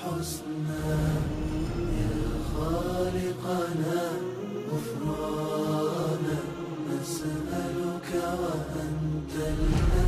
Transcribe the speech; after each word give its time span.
الحسنى 0.00 0.96
يا 2.00 2.20
خالقنا 2.54 4.02
غفرانا 4.72 6.38
نسألك 6.90 8.10
وأنت 8.40 9.34
الأسمى 9.36 9.99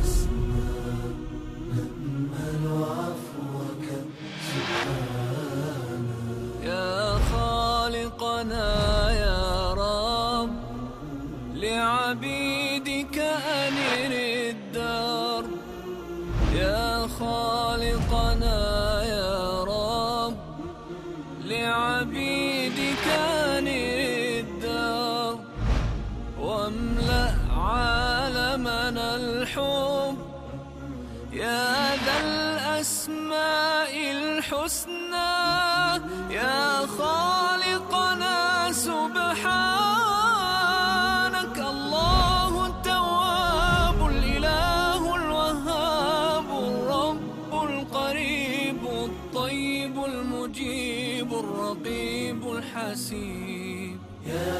الطيب 49.53 49.97
المجيب 50.05 51.29
الرقيب 51.33 52.41
الحسيب. 52.57 53.97
يا 54.25 54.55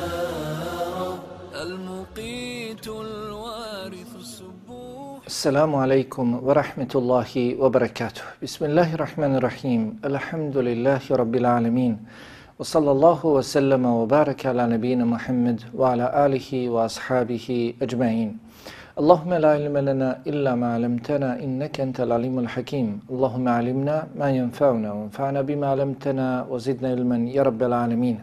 رب 1.01 1.23
المقيت 1.65 2.87
الوارث 2.87 4.11
السبوح. 4.15 5.25
السلام 5.27 5.75
عليكم 5.75 6.27
ورحمة 6.43 6.91
الله 6.95 7.31
وبركاته 7.59 8.21
بسم 8.43 8.65
الله 8.65 8.93
الرحمن 8.93 9.35
الرحيم 9.35 9.81
الحمد 10.05 10.57
لله 10.57 11.01
رب 11.11 11.35
العالمين 11.35 11.93
وصلى 12.59 12.91
الله 12.91 13.25
وسلم 13.25 13.85
وبارك 13.85 14.45
على 14.45 14.63
نبينا 14.77 15.05
محمد 15.05 15.61
وعلى 15.73 16.05
آله 16.25 16.69
وأصحابه 16.69 17.73
أجمعين. 17.81 18.37
اللهم 19.02 19.32
لا 19.44 19.50
علم 19.56 19.76
لنا 19.88 20.08
إلا 20.30 20.52
ما 20.60 20.68
علمتنا 20.74 21.30
إنك 21.44 21.74
أنت 21.86 21.98
العليم 22.06 22.36
الحكيم 22.44 22.88
اللهم 23.12 23.46
علمنا 23.58 23.96
ما 24.20 24.28
ينفعنا 24.38 24.88
وانفعنا 24.96 25.40
بما 25.48 25.66
علمتنا 25.72 26.26
وزدنا 26.50 26.88
علما 26.94 27.18
يا 27.36 27.42
رب 27.48 27.62
العالمين 27.62 28.18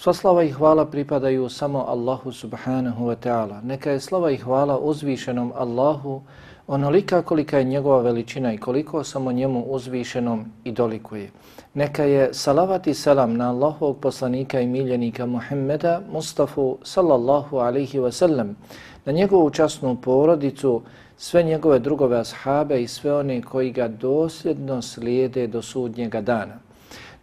Sva 0.00 0.14
slava 0.14 0.42
i 0.44 0.50
hvala 0.50 0.86
pripadaju 0.86 1.48
samo 1.48 1.84
Allahu 1.88 2.32
subhanahu 2.32 3.06
wa 3.06 3.14
ta'ala. 3.14 3.60
Neka 3.60 3.90
je 3.90 4.00
slava 4.00 4.30
i 4.30 4.36
hvala 4.36 4.78
uzvišenom 4.78 5.52
Allahu 5.56 6.22
onolika 6.66 7.22
kolika 7.22 7.58
je 7.58 7.64
njegova 7.64 8.00
veličina 8.02 8.52
i 8.52 8.58
koliko 8.58 9.04
samo 9.04 9.32
njemu 9.32 9.60
uzvišenom 9.62 10.44
i 10.64 10.72
dolikuje. 10.72 11.30
Neka 11.74 12.04
je 12.04 12.34
salavat 12.34 12.86
i 12.86 12.94
salam 12.94 13.36
na 13.36 13.50
Allahovog 13.50 13.98
poslanika 14.00 14.60
i 14.60 14.66
miljenika 14.66 15.26
Muhammeda 15.26 16.00
Mustafa 16.12 16.62
sallallahu 16.82 17.56
alaihi 17.56 17.98
wa 17.98 18.12
sallam, 18.12 18.56
na 19.05 19.11
njegovu 19.11 19.49
časnu 19.49 19.95
porodicu, 19.95 20.81
sve 21.17 21.43
njegove 21.43 21.79
drugove 21.79 22.19
ashabe 22.19 22.81
i 22.81 22.87
sve 22.87 23.13
one 23.13 23.41
koji 23.41 23.71
ga 23.71 23.87
dosljedno 23.87 24.81
slijede 24.81 25.47
do 25.47 25.61
sudnjega 25.61 26.21
dana. 26.21 26.59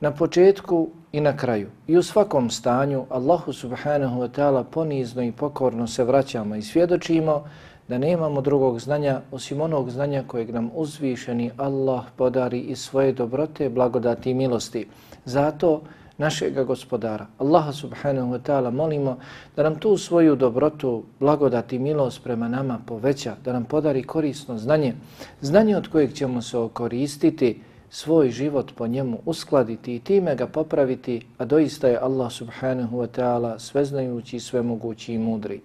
Na 0.00 0.10
početku 0.10 0.88
i 1.12 1.20
na 1.20 1.36
kraju 1.36 1.68
i 1.86 1.96
u 1.96 2.02
svakom 2.02 2.50
stanju 2.50 3.04
Allahu 3.10 3.52
subhanahu 3.52 4.20
wa 4.20 4.28
ta'ala 4.28 4.64
ponizno 4.64 5.22
i 5.22 5.32
pokorno 5.32 5.86
se 5.86 6.04
vraćamo 6.04 6.54
i 6.54 6.62
svjedočimo 6.62 7.44
da 7.88 7.98
nemamo 7.98 8.40
drugog 8.40 8.80
znanja 8.80 9.20
osim 9.30 9.60
onog 9.60 9.90
znanja 9.90 10.24
kojeg 10.26 10.50
nam 10.50 10.70
uzvišeni 10.74 11.50
Allah 11.56 12.04
podari 12.16 12.58
iz 12.58 12.78
svoje 12.78 13.12
dobrote, 13.12 13.68
blagodati 13.68 14.30
i 14.30 14.34
milosti. 14.34 14.86
Zato 15.24 15.82
našega 16.22 16.64
gospodara, 16.64 17.26
Allaha 17.38 17.72
subhanahu 17.72 18.32
wa 18.32 18.38
ta'ala, 18.38 18.70
molimo 18.70 19.18
da 19.56 19.62
nam 19.62 19.78
tu 19.78 19.96
svoju 19.98 20.36
dobrotu, 20.36 21.02
blagodat 21.20 21.72
i 21.72 21.78
milost 21.78 22.22
prema 22.24 22.48
nama 22.48 22.78
poveća, 22.86 23.34
da 23.44 23.52
nam 23.52 23.64
podari 23.64 24.02
korisno 24.02 24.58
znanje, 24.58 24.94
znanje 25.40 25.76
od 25.76 25.88
kojeg 25.88 26.14
ćemo 26.14 26.42
se 26.42 26.58
okoristiti, 26.58 27.60
svoj 27.90 28.30
život 28.30 28.72
po 28.76 28.86
njemu 28.86 29.18
uskladiti 29.26 29.96
i 29.96 30.00
time 30.00 30.34
ga 30.36 30.46
popraviti, 30.46 31.20
a 31.38 31.44
doista 31.44 31.88
je 31.88 31.98
Allah 31.98 32.32
subhanahu 32.32 32.96
wa 32.96 33.06
ta'ala 33.06 33.58
sveznajući, 33.58 34.40
svemogući 34.40 35.14
i 35.14 35.18
mudri. 35.18 35.60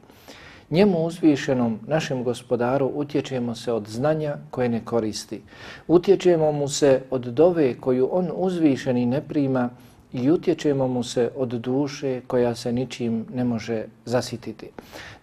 Njemu 0.69 1.05
uzvišenom, 1.05 1.79
našem 1.87 2.23
gospodaru, 2.23 2.91
utječemo 2.95 3.55
se 3.55 3.71
od 3.73 3.87
znanja 3.87 4.37
koje 4.51 4.69
ne 4.69 4.85
koristi. 4.85 5.41
Utječemo 5.87 6.51
mu 6.51 6.67
se 6.67 7.01
od 7.09 7.21
dove 7.21 7.73
koju 7.79 8.09
on 8.11 8.31
uzvišeni 8.35 9.05
ne 9.05 9.21
prima 9.21 9.69
i 10.17 10.31
utječemo 10.31 10.87
mu 10.87 11.03
se 11.03 11.31
od 11.35 11.49
duše 11.49 12.21
koja 12.27 12.55
se 12.55 12.71
ničim 12.71 13.25
ne 13.33 13.43
može 13.43 13.85
zasititi. 14.05 14.69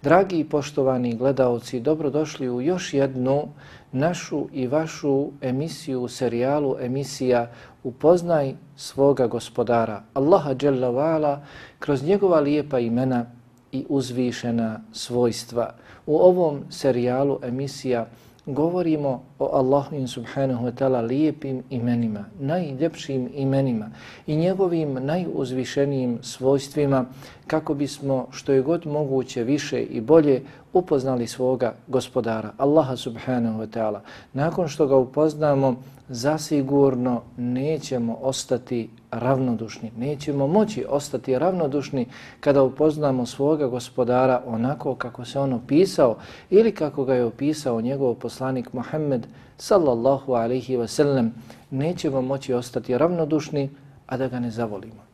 Dragi 0.03 0.38
i 0.38 0.44
poštovani 0.44 1.16
gledaoci, 1.16 1.81
dobrodošli 1.81 2.50
u 2.50 2.60
još 2.60 2.94
jednu 2.94 3.49
našu 3.93 4.47
i 4.53 4.66
vašu 4.66 5.31
emisiju, 5.41 6.09
serijalu 6.09 6.77
emisija 6.81 7.50
Upoznaj 7.84 8.55
svoga 8.77 9.27
gospodara, 9.27 10.03
Allaha 10.15 10.55
Jalla 10.62 11.43
kroz 11.78 12.05
njegova 12.05 12.41
lijepa 12.41 12.78
imena 12.78 13.26
i 13.72 13.84
uzvišena 13.88 14.81
svojstva. 14.93 15.75
U 16.06 16.16
ovom 16.16 16.61
serijalu 16.71 17.38
emisija 17.43 18.06
govorimo 18.47 19.22
o 19.38 19.49
Allahu 19.53 20.06
subhanahu 20.06 20.66
wa 20.66 20.72
ta'ala 20.72 21.06
lijepim 21.06 21.62
imenima, 21.71 22.25
najljepšim 22.41 23.31
imenima 23.34 23.91
i 24.27 24.37
njegovim 24.37 24.94
najuzvišenijim 25.00 26.19
svojstvima 26.22 27.05
kako 27.47 27.75
bismo 27.75 28.27
što 28.31 28.53
je 28.53 28.62
god 28.62 28.87
moguće 28.87 29.44
više 29.44 29.82
i 29.82 30.00
bolje 30.00 30.43
upoznali 30.72 31.27
svoga 31.27 31.75
gospodara, 31.87 32.53
Allaha 32.59 32.97
subhanahu 32.97 33.59
wa 33.59 33.66
ta'ala. 33.66 34.00
Nakon 34.32 34.69
što 34.69 34.87
ga 34.87 34.97
upoznamo, 34.97 35.76
zasigurno 36.09 37.22
nećemo 37.37 38.19
ostati 38.22 38.91
ravnodušni. 39.19 39.92
Nećemo 39.97 40.47
moći 40.47 40.84
ostati 40.88 41.38
ravnodušni 41.38 42.06
kada 42.41 42.62
upoznamo 42.62 43.26
svoga 43.26 43.66
gospodara 43.66 44.42
onako 44.47 44.94
kako 44.94 45.25
se 45.25 45.38
on 45.38 45.52
opisao 45.52 46.16
ili 46.50 46.75
kako 46.75 47.04
ga 47.04 47.14
je 47.14 47.25
opisao 47.25 47.80
njegov 47.80 48.14
poslanik 48.14 48.72
Muhammed 48.72 49.26
sallallahu 49.56 50.32
alaihi 50.32 50.76
wa 50.76 50.86
sallam. 50.86 51.34
Nećemo 51.70 52.22
moći 52.22 52.54
ostati 52.54 52.98
ravnodušni, 52.98 53.70
a 54.06 54.16
da 54.16 54.28
ga 54.28 54.41
ne 54.41 54.50
zavolimo. 54.50 55.04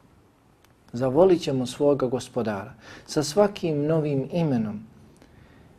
Zavolit 0.92 1.42
ćemo 1.42 1.66
svoga 1.66 2.06
gospodara 2.06 2.72
sa 3.06 3.22
svakim 3.22 3.86
novim 3.86 4.28
imenom, 4.32 4.80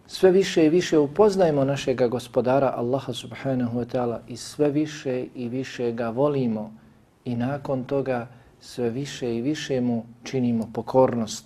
sve 0.07 0.31
više 0.31 0.65
i 0.65 0.69
više 0.69 0.97
upoznajemo 0.97 1.63
našega 1.63 2.07
gospodara 2.07 2.73
Allaha 2.77 3.13
subhanahu 3.13 3.79
wa 3.79 3.85
ta'ala 3.85 4.19
i 4.27 4.38
sve 4.38 4.69
više 4.69 5.25
i 5.35 5.49
više 5.49 5.91
ga 5.91 6.09
volimo 6.09 6.81
i 7.25 7.35
nakon 7.35 7.83
toga 7.83 8.27
sve 8.59 8.89
više 8.89 9.35
i 9.35 9.41
više 9.41 9.81
mu 9.81 10.03
činimo 10.23 10.69
pokornost. 10.73 11.45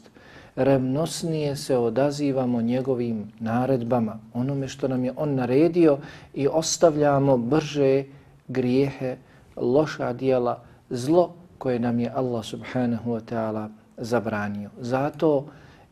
Revnosnije 0.55 1.55
se 1.55 1.77
odazivamo 1.77 2.61
njegovim 2.61 3.31
naredbama, 3.39 4.19
onome 4.33 4.67
što 4.67 4.87
nam 4.87 5.05
je 5.05 5.13
on 5.15 5.35
naredio 5.35 5.97
i 6.33 6.47
ostavljamo 6.47 7.37
brže 7.37 8.03
grijehe, 8.47 9.17
loša 9.55 10.13
dijela, 10.13 10.63
zlo 10.89 11.33
koje 11.57 11.79
nam 11.79 11.99
je 11.99 12.11
Allah 12.15 12.45
subhanahu 12.45 13.11
wa 13.11 13.21
ta'ala 13.31 13.69
zabranio. 13.97 14.69
Zato 14.79 15.45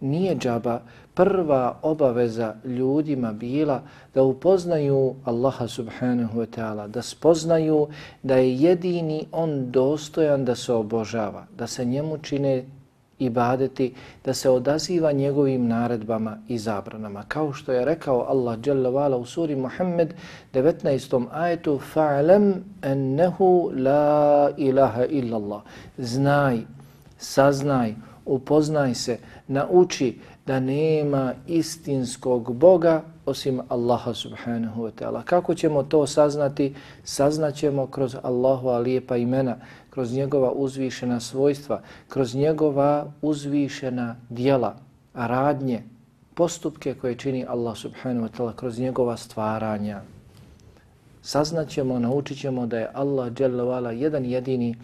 nije 0.04 0.36
džaba 0.36 0.80
prva 1.14 1.80
obaveza 1.82 2.56
ljudima 2.66 3.32
bila 3.32 3.82
da 4.14 4.24
upoznaju 4.24 5.16
Allaha 5.26 5.68
subhanahu 5.68 6.40
wa 6.40 6.48
ta'ala, 6.58 6.88
da 6.88 7.02
spoznaju 7.02 7.88
da 8.24 8.36
je 8.36 8.56
jedini 8.56 9.26
on 9.32 9.72
dostojan 9.72 10.46
da 10.46 10.56
se 10.56 10.74
obožava, 10.74 11.46
da 11.58 11.68
se 11.68 11.86
njemu 11.86 12.18
čine 12.18 12.64
ibadeti, 13.20 13.94
da 14.26 14.34
se 14.34 14.50
odaziva 14.50 15.12
njegovim 15.12 15.68
naredbama 15.68 16.38
i 16.48 16.58
zabranama. 16.58 17.24
Kao 17.28 17.54
što 17.54 17.72
je 17.72 17.86
rekao 17.86 18.26
Allah 18.30 18.60
Jalla 18.66 19.18
u 19.18 19.26
suri 19.26 19.56
Muhammed 19.56 20.14
19. 20.54 21.26
ajetu 21.32 21.80
fa'lam 21.94 22.54
annahu 22.82 23.72
la 23.76 24.52
ilaha 24.58 25.06
illallah. 25.06 25.62
Znaj, 25.98 26.60
saznaj, 27.18 27.94
upoznaj 28.26 28.94
se, 28.96 29.18
nauči 29.48 30.20
da 30.46 30.60
nema 30.60 31.34
istinskog 31.48 32.54
Boga 32.54 33.02
osim 33.26 33.62
Allaha 33.70 34.14
subhanahu 34.14 34.84
wa 34.84 34.92
ta'ala. 34.92 35.24
Kako 35.24 35.56
ćemo 35.56 35.84
to 35.84 36.08
saznati? 36.08 36.76
Saznaćemo 37.04 37.88
kroz 37.88 38.16
Allahova 38.24 38.78
lijepa 38.78 39.18
imena, 39.18 39.56
kroz 39.90 40.14
njegova 40.14 40.52
uzvišena 40.52 41.20
svojstva, 41.20 41.82
kroz 42.08 42.36
njegova 42.36 43.12
uzvišena 43.22 44.16
dijela, 44.30 44.76
radnje, 45.14 45.84
postupke 46.34 46.94
koje 46.94 47.16
čini 47.16 47.46
Allah 47.50 47.78
subhanahu 47.78 48.28
wa 48.28 48.30
ta'ala 48.38 48.56
kroz 48.56 48.80
njegova 48.80 49.18
stvaranja. 49.18 50.02
Saznaćemo, 51.22 52.00
naučit 52.00 52.40
ćemo 52.40 52.66
da 52.66 52.80
je 52.80 52.90
Allah 52.94 53.32
jedan 54.00 54.26
jedini 54.26 54.76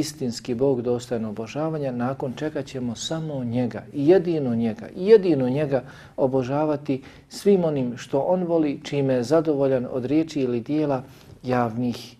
istinski 0.00 0.54
Bog 0.54 0.82
dostajno 0.82 1.28
obožavanja, 1.28 1.92
nakon 1.92 2.32
čega 2.36 2.62
ćemo 2.62 2.96
samo 2.96 3.44
njega, 3.44 3.82
jedino 3.92 4.54
njega, 4.54 4.88
jedino 4.96 5.48
njega 5.48 5.82
obožavati 6.16 7.02
svim 7.28 7.64
onim 7.64 7.96
što 7.96 8.20
on 8.20 8.44
voli, 8.44 8.80
čime 8.84 9.14
je 9.14 9.22
zadovoljan 9.22 9.86
od 9.90 10.04
riječi 10.04 10.40
ili 10.40 10.60
dijela 10.60 11.02
javnih 11.42 12.16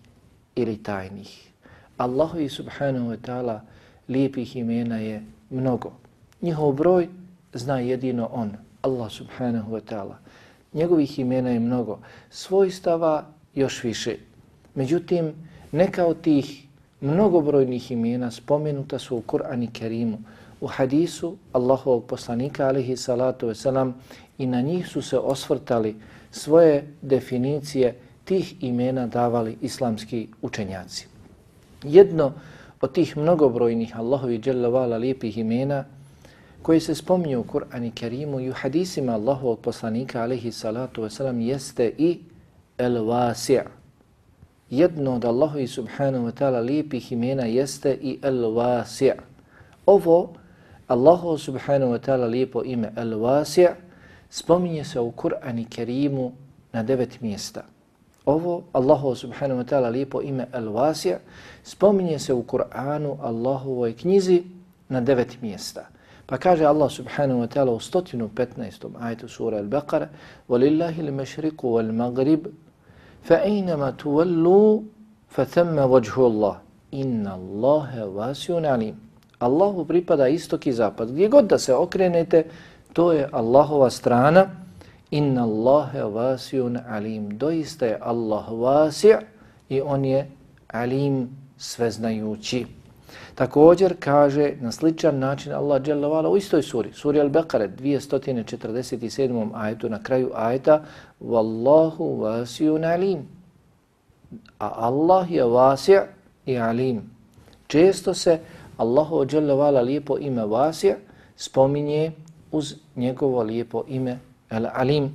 ili 0.55 0.83
tajnih. 0.83 1.51
Allahu 1.97 2.39
i 2.39 2.49
subhanahu 2.49 3.09
wa 3.09 3.17
ta'ala 3.17 3.59
lijepih 4.07 4.55
imena 4.55 4.97
je 4.97 5.23
mnogo. 5.49 5.91
Njihov 6.41 6.73
broj 6.73 7.07
zna 7.53 7.79
jedino 7.79 8.29
on, 8.31 8.51
Allah 8.81 9.11
subhanahu 9.11 9.71
wa 9.71 9.81
ta'ala. 9.81 10.15
Njegovih 10.73 11.19
imena 11.19 11.49
je 11.49 11.59
mnogo, 11.59 11.99
svojstava 12.29 13.25
još 13.55 13.83
više. 13.83 14.15
Međutim, 14.75 15.33
neka 15.71 16.05
od 16.05 16.21
tih 16.21 16.67
mnogobrojnih 17.01 17.91
imena 17.91 18.31
spomenuta 18.31 18.99
su 18.99 19.17
u 19.17 19.21
Kur'ani 19.21 19.67
Kerimu, 19.71 20.17
u 20.61 20.67
hadisu 20.67 21.35
Allahovog 21.53 22.05
poslanika 22.05 22.67
alihi 22.67 22.97
salatu 22.97 23.47
wasalam 23.47 23.91
i 24.37 24.45
na 24.45 24.61
njih 24.61 24.87
su 24.87 25.01
se 25.01 25.17
osvrtali 25.17 25.95
svoje 26.31 26.93
definicije 27.01 27.95
tih 28.23 28.63
imena 28.63 29.07
davali 29.07 29.57
islamski 29.61 30.27
učenjaci. 30.41 31.07
Jedno 31.83 32.33
od 32.81 32.93
tih 32.93 33.17
mnogobrojnih 33.17 33.97
Allahovi 33.97 34.39
dželjavala 34.39 34.97
lijepih 34.97 35.37
imena 35.37 35.85
koji 36.61 36.79
se 36.79 36.95
spominju 36.95 37.39
u 37.39 37.43
Kur'ani 37.43 37.91
Kerimu 37.91 38.39
i 38.39 38.49
u 38.49 38.53
hadisima 38.53 39.13
Allahovog 39.13 39.59
poslanika 39.59 40.21
alihi 40.21 40.51
salatu 40.51 41.01
wasalam 41.01 41.39
jeste 41.39 41.93
i 41.97 42.19
el-wasi' 42.77 43.80
jedno 44.70 45.14
od 45.14 45.24
Allahovi 45.24 45.66
subhanahu 45.66 46.26
wa 46.26 46.32
ta'ala 46.32 46.60
lijepih 46.60 47.12
imena 47.12 47.46
jeste 47.46 47.98
i 48.02 48.18
El-Wasi' 48.22 49.14
ovo 49.86 50.32
Allahu 50.88 51.38
subhanahu 51.38 51.92
wa 51.92 51.98
ta'ala 51.98 52.26
lijepo 52.26 52.64
ime 52.64 52.90
El-Wasi' 52.96 53.74
spominje 54.30 54.84
se 54.84 55.00
u 55.00 55.10
Kur'ani 55.10 55.64
Kerimu 55.64 56.32
na 56.72 56.82
devet 56.82 57.20
mjesta. 57.20 57.62
Ovo 58.26 58.62
Allahu 58.72 59.14
subhanahu 59.14 59.60
wa 59.60 59.64
ta'ala 59.64 59.88
lijepo 59.90 60.22
ime 60.22 60.46
El-Wasi' 60.52 61.18
spominje 61.64 62.18
se 62.18 62.32
u 62.32 62.42
Kur'anu 62.42 63.18
Allahovoj 63.22 63.92
knjizi 63.92 64.42
na 64.88 65.00
devet 65.00 65.42
mjesta. 65.42 65.88
Pa 66.26 66.38
kaže 66.38 66.64
Allah 66.64 66.90
subhanahu 66.90 67.40
wa 67.40 67.46
ta'ala 67.46 67.72
u 67.72 67.78
115. 67.78 68.90
ajetu 69.00 69.28
sura 69.28 69.58
Al-Baqara 69.58 70.08
وَلِلَّهِ 70.48 71.00
الْمَشْرِقُ 71.00 71.64
وَالْمَغْرِبُ 71.64 72.46
فَأَيْنَمَا 73.22 73.90
تُوَلُّوا 73.90 74.80
فَثَمَّ 75.28 75.76
وَجْهُ 75.78 76.16
اللَّهِ 76.30 76.56
إِنَّ 76.94 77.26
اللَّهَ 77.26 77.90
وَاسِيٌ 78.06 78.66
عَلِيمٌ 78.66 79.06
Allahu 79.38 79.84
pripada 79.84 80.28
istok 80.28 80.66
i 80.66 80.72
zapad. 80.72 81.12
Gdje 81.12 81.28
god 81.28 81.44
da 81.44 81.58
se 81.58 81.74
okrenete, 81.74 82.44
to 82.92 83.12
je 83.12 83.28
Allahova 83.32 83.90
strana. 83.90 84.48
Inna 85.10 85.44
Allahe 85.44 86.02
vasijun 86.02 86.78
alim. 86.88 87.38
Doista 87.38 87.86
je 87.86 87.98
Allah 88.00 88.44
vasij 88.50 89.16
i 89.68 89.80
on 89.80 90.04
je 90.04 90.26
alim 90.68 91.28
sveznajući. 91.58 92.66
Također 93.35 93.95
kaže 93.99 94.53
na 94.61 94.71
sličan 94.71 95.19
način 95.19 95.53
Allah 95.53 95.81
dželle 95.81 96.27
u 96.27 96.37
istoj 96.37 96.61
suri, 96.61 96.93
suri 96.93 97.19
Al-Baqara 97.19 97.69
247. 97.77 99.49
ajetu 99.53 99.89
na 99.89 100.03
kraju 100.03 100.31
ajeta 100.35 100.83
Wallahu 101.21 102.19
wasi'un 102.19 102.93
alim. 102.93 103.27
A 104.59 104.69
Allah 104.87 105.31
je 105.31 105.43
vasi' 105.43 105.99
i 106.45 106.57
alim. 106.57 107.01
Često 107.67 108.13
se 108.13 108.39
Allahu 108.77 109.25
dželle 109.25 109.81
lijepo 109.81 110.17
ime 110.17 110.45
vasi' 110.45 110.95
spominje 111.35 112.11
uz 112.51 112.75
njegovo 112.95 113.43
lijepo 113.43 113.83
ime 113.87 114.19
Al-Alim. 114.49 115.09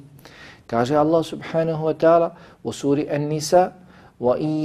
Kaže 0.67 0.97
Allah 0.97 1.25
subhanahu 1.25 1.87
wa 1.87 1.95
ta'ala 1.95 2.35
u 2.63 2.73
suri 2.73 3.09
An-Nisa 3.11 3.73
wa 4.21 4.37
in 4.39 4.65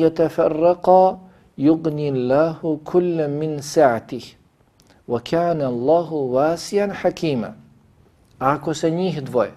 yatafarraqa 1.58 1.62
yugni 1.62 2.12
Allahu 2.12 2.80
kulla 2.84 3.28
min 3.28 3.62
sa'tih 3.62 4.36
wa 5.08 5.20
kana 5.20 5.68
Allahu 5.68 6.34
wasian 6.34 6.92
hakima. 6.92 7.54
Ako 8.40 8.74
se 8.74 8.90
njih 8.92 9.24
dvoje, 9.24 9.52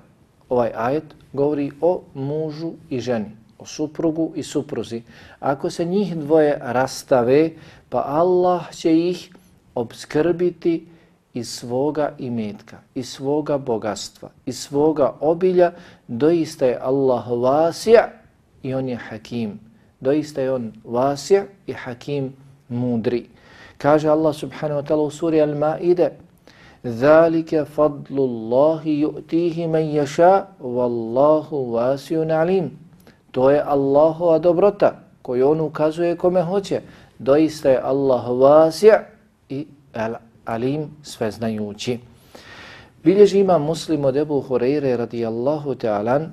ovaj 0.49 0.73
ajet 0.75 1.05
govori 1.33 1.71
o 1.81 2.03
mužu 2.15 2.73
i 2.91 3.01
ženi, 3.01 3.31
o 3.59 3.67
suprugu 3.67 4.33
i 4.35 4.43
supruzi. 4.43 5.03
Ako 5.41 5.71
se 5.71 5.85
njih 5.85 6.17
dvoje 6.17 6.59
rastave, 6.63 7.51
pa 7.89 8.05
Allah 8.07 8.73
će 8.73 9.09
ih 9.09 9.31
obskrbiti 9.75 10.87
iz 11.35 11.49
svoga 11.49 12.13
imetka, 12.19 12.79
iz 12.95 13.09
svoga 13.09 13.59
bogatstva, 13.59 14.31
iz 14.47 14.59
svoga 14.59 15.15
obilja, 15.21 15.73
doista 16.09 16.67
je 16.67 16.79
Allah 16.83 17.25
vasija 17.31 18.09
i 18.63 18.75
on 18.75 18.89
je 18.89 18.97
hakim 18.97 19.74
doista 20.00 20.42
je 20.42 20.52
on 20.52 20.72
vasija 20.84 21.44
i 21.68 21.74
hakim 21.74 22.34
mudri. 22.70 23.30
Kaže 23.78 24.10
Allah 24.10 24.36
subhanahu 24.36 24.82
wa 24.82 24.86
ta'ala 24.88 25.04
u 25.04 25.12
suri 25.12 25.42
Al-Ma'ide 25.42 26.10
ذَلِكَ 26.86 27.64
فَضْلُ 27.76 28.16
اللَّهِ 28.16 28.82
يُؤْتِيهِ 28.88 29.68
مَنْ 29.68 29.86
يَشَاءُ 30.00 30.64
وَاللَّهُ 30.64 31.48
وَاسِيٌ 31.52 32.24
عَلِيمٌ 32.32 32.70
To 33.32 33.50
je 33.52 33.60
Allahova 33.60 34.40
dobrota 34.40 35.00
koju 35.22 35.50
on 35.50 35.60
ukazuje 35.60 36.16
kome 36.16 36.42
hoće. 36.42 36.82
Doista 37.20 37.70
je 37.70 37.82
Allah 37.84 38.24
vasija 38.40 39.04
i 39.50 39.68
alim 40.46 40.88
sveznajući. 41.04 42.00
Bilježi 43.04 43.40
ima 43.40 43.58
muslim 43.58 44.06
od 44.06 44.16
Ebu 44.18 44.44
Hureyre 44.50 44.98
radijallahu 44.98 45.76
ta'alan 45.76 46.28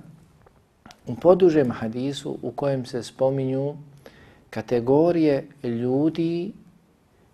u 1.07 1.15
podužem 1.15 1.71
hadisu 1.71 2.37
u 2.41 2.51
kojem 2.51 2.85
se 2.85 3.03
spominju 3.03 3.75
kategorije 4.49 5.47
ljudi 5.63 6.51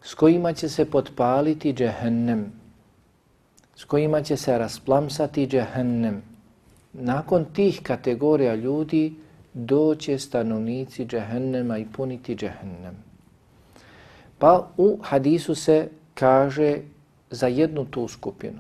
s 0.02 0.14
kojima 0.14 0.54
će 0.54 0.70
se 0.70 0.86
potpaliti 0.86 1.74
džehennem, 1.74 2.52
s 3.76 3.84
kojima 3.84 4.22
će 4.22 4.38
se 4.38 4.58
rasplamsati 4.58 5.48
džehennem. 5.48 6.22
Nakon 6.94 7.46
tih 7.46 7.80
kategorija 7.84 8.56
ljudi 8.56 9.16
doće 9.54 10.20
stanovnici 10.20 11.06
džehennema 11.06 11.78
i 11.78 11.86
puniti 11.86 12.36
džehennem. 12.36 12.96
Pa 14.38 14.68
u 14.78 15.00
hadisu 15.02 15.56
se 15.56 15.90
kaže 16.14 16.78
za 17.30 17.48
jednu 17.48 17.86
tu 17.86 18.08
skupinu 18.08 18.60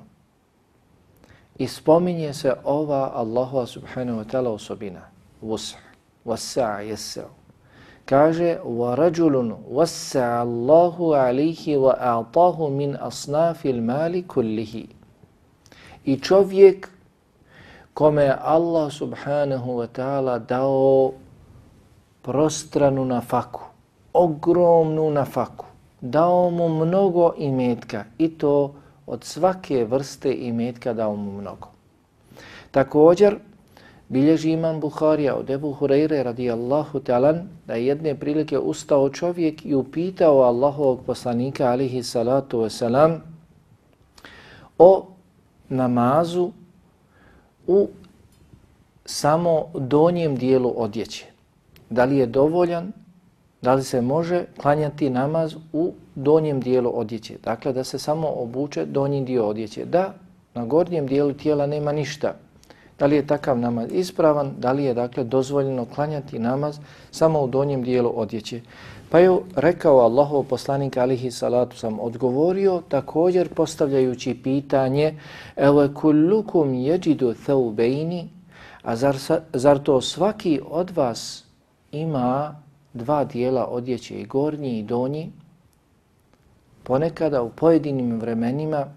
I 1.57 1.67
spominje 1.67 2.33
se 2.33 2.53
ova 2.63 3.11
Allahova 3.15 3.65
subhanahu 3.65 4.17
wa 4.17 4.23
ta'ala 4.23 4.49
osobina. 4.49 5.01
Vusa, 5.41 5.77
wasa, 6.25 6.81
jesa. 6.81 7.23
Kaže, 8.05 8.59
wa 8.63 8.95
rajulun 8.95 9.55
wasa 9.69 10.41
Allahu 10.41 11.13
alihi 11.13 11.77
wa 11.77 11.97
a'tahu 11.99 12.69
min 12.69 12.95
asnafil 13.01 13.81
mali 13.81 14.23
kullihi. 14.23 14.87
I 16.05 16.19
čovjek 16.19 16.87
kome 17.93 18.23
je 18.23 18.35
Allah 18.41 18.91
subhanahu 18.91 19.77
wa 19.81 19.87
ta'ala 19.87 20.39
dao 20.39 21.13
prostranu 22.21 23.05
nafaku, 23.05 23.61
ogromnu 24.13 25.09
nafaku, 25.09 25.65
dao 26.01 26.49
mu 26.51 26.69
mnogo 26.69 27.33
imetka 27.37 28.05
i 28.17 28.29
to 28.37 28.73
od 29.07 29.23
svake 29.23 29.85
vrste 29.85 30.33
imetka 30.33 30.93
dao 30.93 31.15
mu 31.15 31.31
mnogo. 31.31 31.67
Također, 32.71 33.35
bilježi 34.09 34.51
imam 34.51 34.79
Buharija 34.79 35.35
od 35.35 35.49
Ebu 35.49 35.73
Hureyre 35.79 36.23
radijallahu 36.23 36.99
talan 36.99 37.49
da 37.67 37.73
je 37.73 37.87
jedne 37.87 38.15
prilike 38.15 38.59
ustao 38.59 39.09
čovjek 39.09 39.65
i 39.65 39.75
upitao 39.75 40.41
Allahovog 40.41 40.99
poslanika 41.05 41.71
alihi 41.71 42.03
salatu 42.03 42.59
wasalam 42.59 43.19
o 44.77 45.07
namazu 45.69 46.51
u 47.67 47.89
samo 49.05 49.65
donjem 49.73 50.35
dijelu 50.35 50.73
odjeće. 50.77 51.25
Da 51.89 52.05
li 52.05 52.17
je 52.17 52.25
dovoljan 52.25 52.91
Da 53.61 53.73
li 53.73 53.83
se 53.83 54.01
može 54.01 54.45
klanjati 54.61 55.09
namaz 55.09 55.55
u 55.73 55.93
donjem 56.15 56.59
dijelu 56.59 56.99
odjeće? 56.99 57.37
Dakle, 57.43 57.73
da 57.73 57.83
se 57.83 57.99
samo 57.99 58.27
obuče 58.27 58.85
donji 58.85 59.25
dio 59.25 59.47
odjeće. 59.47 59.85
Da, 59.85 60.13
na 60.53 60.65
gornjem 60.65 61.07
dijelu 61.07 61.33
tijela 61.33 61.65
nema 61.65 61.91
ništa. 61.91 62.33
Da 62.99 63.05
li 63.05 63.15
je 63.15 63.27
takav 63.27 63.59
namaz 63.59 63.89
ispravan? 63.91 64.53
Da 64.57 64.71
li 64.71 64.83
je, 64.83 64.93
dakle, 64.93 65.23
dozvoljeno 65.23 65.85
klanjati 65.85 66.39
namaz 66.39 66.79
samo 67.11 67.41
u 67.41 67.47
donjem 67.47 67.83
dijelu 67.83 68.13
odjeće? 68.15 68.61
Pa 69.09 69.19
je 69.19 69.37
rekao 69.55 69.99
Allahov 69.99 70.43
poslanik 70.43 70.97
alihi 70.97 71.31
salatu 71.31 71.77
sam 71.77 71.99
odgovorio 71.99 72.81
također 72.89 73.49
postavljajući 73.49 74.39
pitanje 74.43 75.19
Evo 75.55 75.89
kullukum 75.93 76.73
jeđidu 76.73 77.33
thawbejni 77.33 78.27
A 78.83 78.95
zar, 78.95 79.15
zar 79.53 79.79
to 79.79 80.01
svaki 80.01 80.61
od 80.69 80.91
vas 80.95 81.45
ima 81.91 82.55
dva 82.93 83.23
dijela 83.25 83.65
odjeće 83.65 84.15
i 84.15 84.25
gornji 84.25 84.79
i 84.79 84.83
donji? 84.83 85.31
Ponekada 86.83 87.41
u 87.41 87.49
pojedinim 87.49 88.19
vremenima 88.19 88.93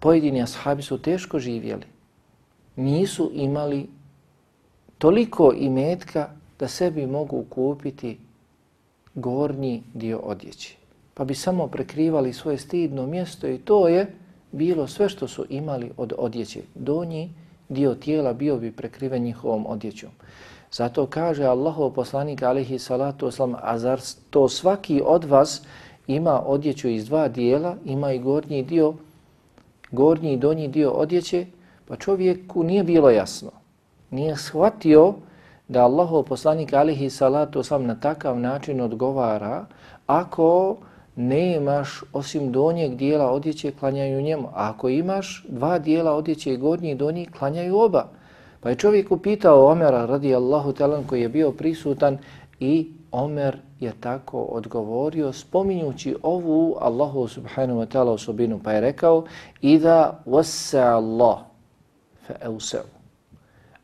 pojedini 0.00 0.42
ashabi 0.42 0.82
su 0.82 0.98
teško 0.98 1.38
živjeli. 1.38 1.86
Nisu 2.76 3.30
imali 3.34 3.88
toliko 4.98 5.52
imetka 5.56 6.28
da 6.58 6.68
sebi 6.68 7.06
mogu 7.06 7.44
kupiti 7.50 8.18
gornji 9.14 9.82
dio 9.94 10.18
odjeće. 10.18 10.76
Pa 11.14 11.24
bi 11.24 11.34
samo 11.34 11.66
prekrivali 11.66 12.32
svoje 12.32 12.58
stidno 12.58 13.06
mjesto 13.06 13.48
i 13.48 13.58
to 13.58 13.88
je 13.88 14.06
bilo 14.52 14.86
sve 14.86 15.08
što 15.08 15.28
su 15.28 15.46
imali 15.48 15.90
od 15.96 16.12
odjeće. 16.18 16.60
Donji 16.74 17.30
dio 17.68 17.94
tijela 17.94 18.32
bio 18.32 18.56
bi 18.56 18.72
prekriven 18.72 19.22
njihovom 19.22 19.66
odjećom. 19.66 20.10
Zato 20.72 21.06
kaže 21.06 21.44
Allahov 21.44 21.92
poslanik 21.92 22.42
alihi 22.42 22.78
salatu 22.78 23.26
oslam, 23.26 23.54
a 23.62 23.78
zar 23.78 24.00
to 24.30 24.48
svaki 24.48 25.02
od 25.04 25.24
vas 25.24 25.62
ima 26.06 26.42
odjeću 26.46 26.88
iz 26.88 27.06
dva 27.06 27.28
dijela, 27.28 27.76
ima 27.84 28.12
i 28.12 28.18
gornji 28.18 28.62
dio, 28.62 28.94
gornji 29.90 30.32
i 30.32 30.36
donji 30.36 30.68
dio 30.68 30.90
odjeće, 30.90 31.46
pa 31.88 31.96
čovjeku 31.96 32.62
nije 32.62 32.84
bilo 32.84 33.10
jasno. 33.10 33.50
Nije 34.10 34.36
shvatio 34.36 35.14
da 35.68 35.84
Allahov 35.84 36.22
poslanik 36.22 36.72
alihi 36.72 37.10
salatu 37.10 37.58
oslam 37.58 37.86
na 37.86 38.00
takav 38.00 38.40
način 38.40 38.80
odgovara 38.80 39.66
ako 40.06 40.76
ne 41.16 41.56
imaš 41.56 42.02
osim 42.12 42.52
donjeg 42.52 42.96
dijela 42.96 43.30
odjeće, 43.30 43.70
klanjaju 43.70 44.22
njemu. 44.22 44.48
A 44.48 44.70
ako 44.70 44.88
imaš 44.88 45.44
dva 45.48 45.78
dijela 45.78 46.12
odjeće 46.12 46.52
i 46.52 46.56
gornji 46.56 46.90
i 46.90 46.94
donji, 46.94 47.26
klanjaju 47.26 47.78
oba. 47.78 48.08
Pa 48.62 48.70
je 48.70 48.76
čovjek 48.76 49.12
upitao 49.12 49.66
Omera 49.66 50.06
radijallahu 50.06 50.72
talan 50.72 51.04
koji 51.04 51.22
je 51.22 51.28
bio 51.28 51.52
prisutan 51.52 52.18
i 52.60 52.92
Omer 53.12 53.56
je 53.80 53.92
tako 54.00 54.38
odgovorio 54.42 55.32
spominjući 55.32 56.16
ovu 56.22 56.76
Allahu 56.80 57.28
subhanahu 57.28 57.80
wa 57.80 57.86
ta'ala 57.86 58.10
osobinu. 58.10 58.60
Pa 58.64 58.72
je 58.72 58.80
rekao 58.80 59.24
Ida 59.60 60.22
wasa 60.26 60.94
Allah 60.94 61.38
fa 62.26 62.34
euseu. 62.40 62.86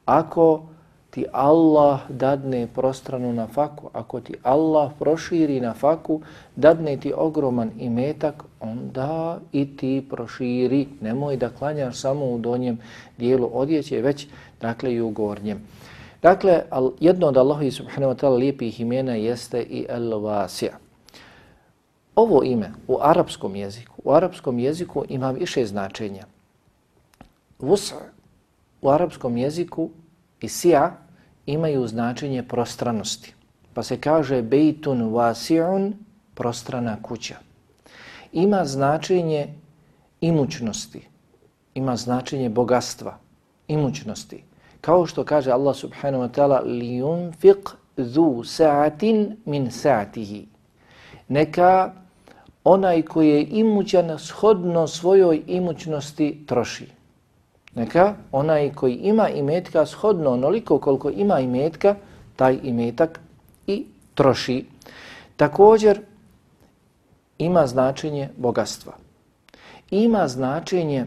Ako 0.05 0.63
ti 1.11 1.27
Allah 1.33 2.01
dadne 2.09 2.67
prostranu 2.67 3.33
na 3.33 3.47
faku, 3.47 3.91
ako 3.93 4.21
ti 4.21 4.35
Allah 4.43 4.93
proširi 4.99 5.61
na 5.61 5.75
faku, 5.75 6.21
dadne 6.57 6.97
ti 6.97 7.13
ogroman 7.17 7.71
imetak, 7.79 8.45
onda 8.61 9.41
i 9.53 9.77
ti 9.77 10.07
proširi. 10.11 10.89
Nemoj 11.01 11.37
da 11.37 11.51
klanjaš 11.51 12.01
samo 12.01 12.25
u 12.25 12.39
donjem 12.39 12.79
dijelu 13.19 13.51
odjeće, 13.53 14.03
već 14.03 14.27
dakle 14.61 14.95
i 14.95 15.01
u 15.01 15.11
gornjem. 15.11 15.67
Dakle, 16.23 16.63
jedno 17.01 17.27
od 17.27 17.37
Allahovi 17.37 17.71
subhanahu 17.71 18.13
wa 18.13 18.17
ta'ala 18.17 18.39
lijepih 18.39 18.81
imena 18.81 19.15
jeste 19.15 19.63
i 19.63 19.87
El-Vasija. 19.89 20.73
Ovo 22.15 22.43
ime 22.45 22.73
u 22.89 22.99
arapskom 23.01 23.57
jeziku, 23.57 24.03
u 24.05 24.13
arapskom 24.13 24.59
jeziku 24.59 25.05
ima 25.09 25.31
više 25.31 25.67
značenja. 25.67 26.25
Vusa 27.59 27.95
u 28.83 28.91
arapskom 28.91 29.37
jeziku 29.37 29.91
i 30.41 30.49
sija 30.49 30.97
imaju 31.47 31.87
značenje 31.87 32.43
prostranosti. 32.43 33.35
Pa 33.75 33.83
se 33.83 34.01
kaže 34.01 34.43
bejtun 34.43 35.03
vasi'un, 35.03 35.93
prostrana 36.35 37.03
kuća. 37.03 37.37
Ima 38.33 38.65
značenje 38.65 39.55
imućnosti, 40.21 41.09
ima 41.75 41.97
značenje 41.97 42.49
bogatstva, 42.49 43.19
imućnosti. 43.69 44.48
Kao 44.81 45.07
što 45.07 45.25
kaže 45.25 45.51
Allah 45.51 45.77
subhanahu 45.77 46.25
wa 46.25 46.31
ta'ala 46.31 46.63
li 46.65 47.01
yunfiq 47.01 47.71
zu 47.97 48.45
sa'atin 48.45 49.37
min 49.45 49.71
sa'atihi. 49.71 50.47
Neka 51.29 51.93
onaj 52.65 53.03
koji 53.03 53.29
je 53.29 53.47
imućan 53.51 54.19
shodno 54.19 54.87
svojoj 54.87 55.43
imućnosti 55.47 56.45
troši. 56.47 56.89
Neka 57.75 58.15
onaj 58.33 58.73
koji 58.73 58.95
ima 58.95 59.29
imetka 59.29 59.87
shodno 59.87 60.31
onoliko 60.31 60.79
koliko 60.79 61.11
ima 61.11 61.41
imetka, 61.41 61.95
taj 62.37 62.59
imetak 62.63 63.21
i 63.67 63.87
troši. 64.15 64.65
Također 65.37 66.01
ima 67.39 67.67
značenje 67.67 68.29
bogatstva. 68.37 68.93
Ima 69.91 70.29
značenje 70.29 71.07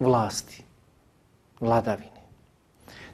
vlasti, 0.00 0.62
vladavine. 1.60 2.15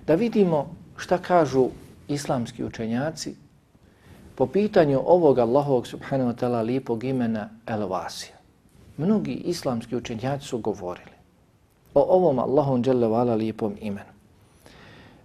Da 0.06 0.14
vidimo 0.14 0.74
šta 0.96 1.18
kažu 1.18 1.68
islamski 2.08 2.64
učenjaci 2.64 3.34
po 4.34 4.46
pitanju 4.46 5.00
ovog 5.06 5.38
Allahovog 5.38 5.86
subhanahu 5.86 6.30
wa 6.30 6.34
ta'ala 6.34 6.62
lijepog 6.62 7.04
imena 7.04 7.48
El-Vasija. 7.66 8.34
Mnogi 8.96 9.32
islamski 9.32 9.96
učenjaci 9.96 10.46
su 10.46 10.58
govorili 10.58 11.12
o 11.94 12.00
ovom 12.08 12.38
Allahom 12.38 12.82
dželevala 12.82 13.34
lijepom 13.34 13.76
imenu. 13.80 14.12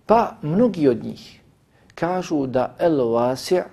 Pa 0.06 0.36
mnogi 0.42 0.88
od 0.88 1.04
njih 1.04 1.42
kažu 1.96 2.48
da 2.48 2.76
El 2.80 2.98
Wasi' 2.98 3.64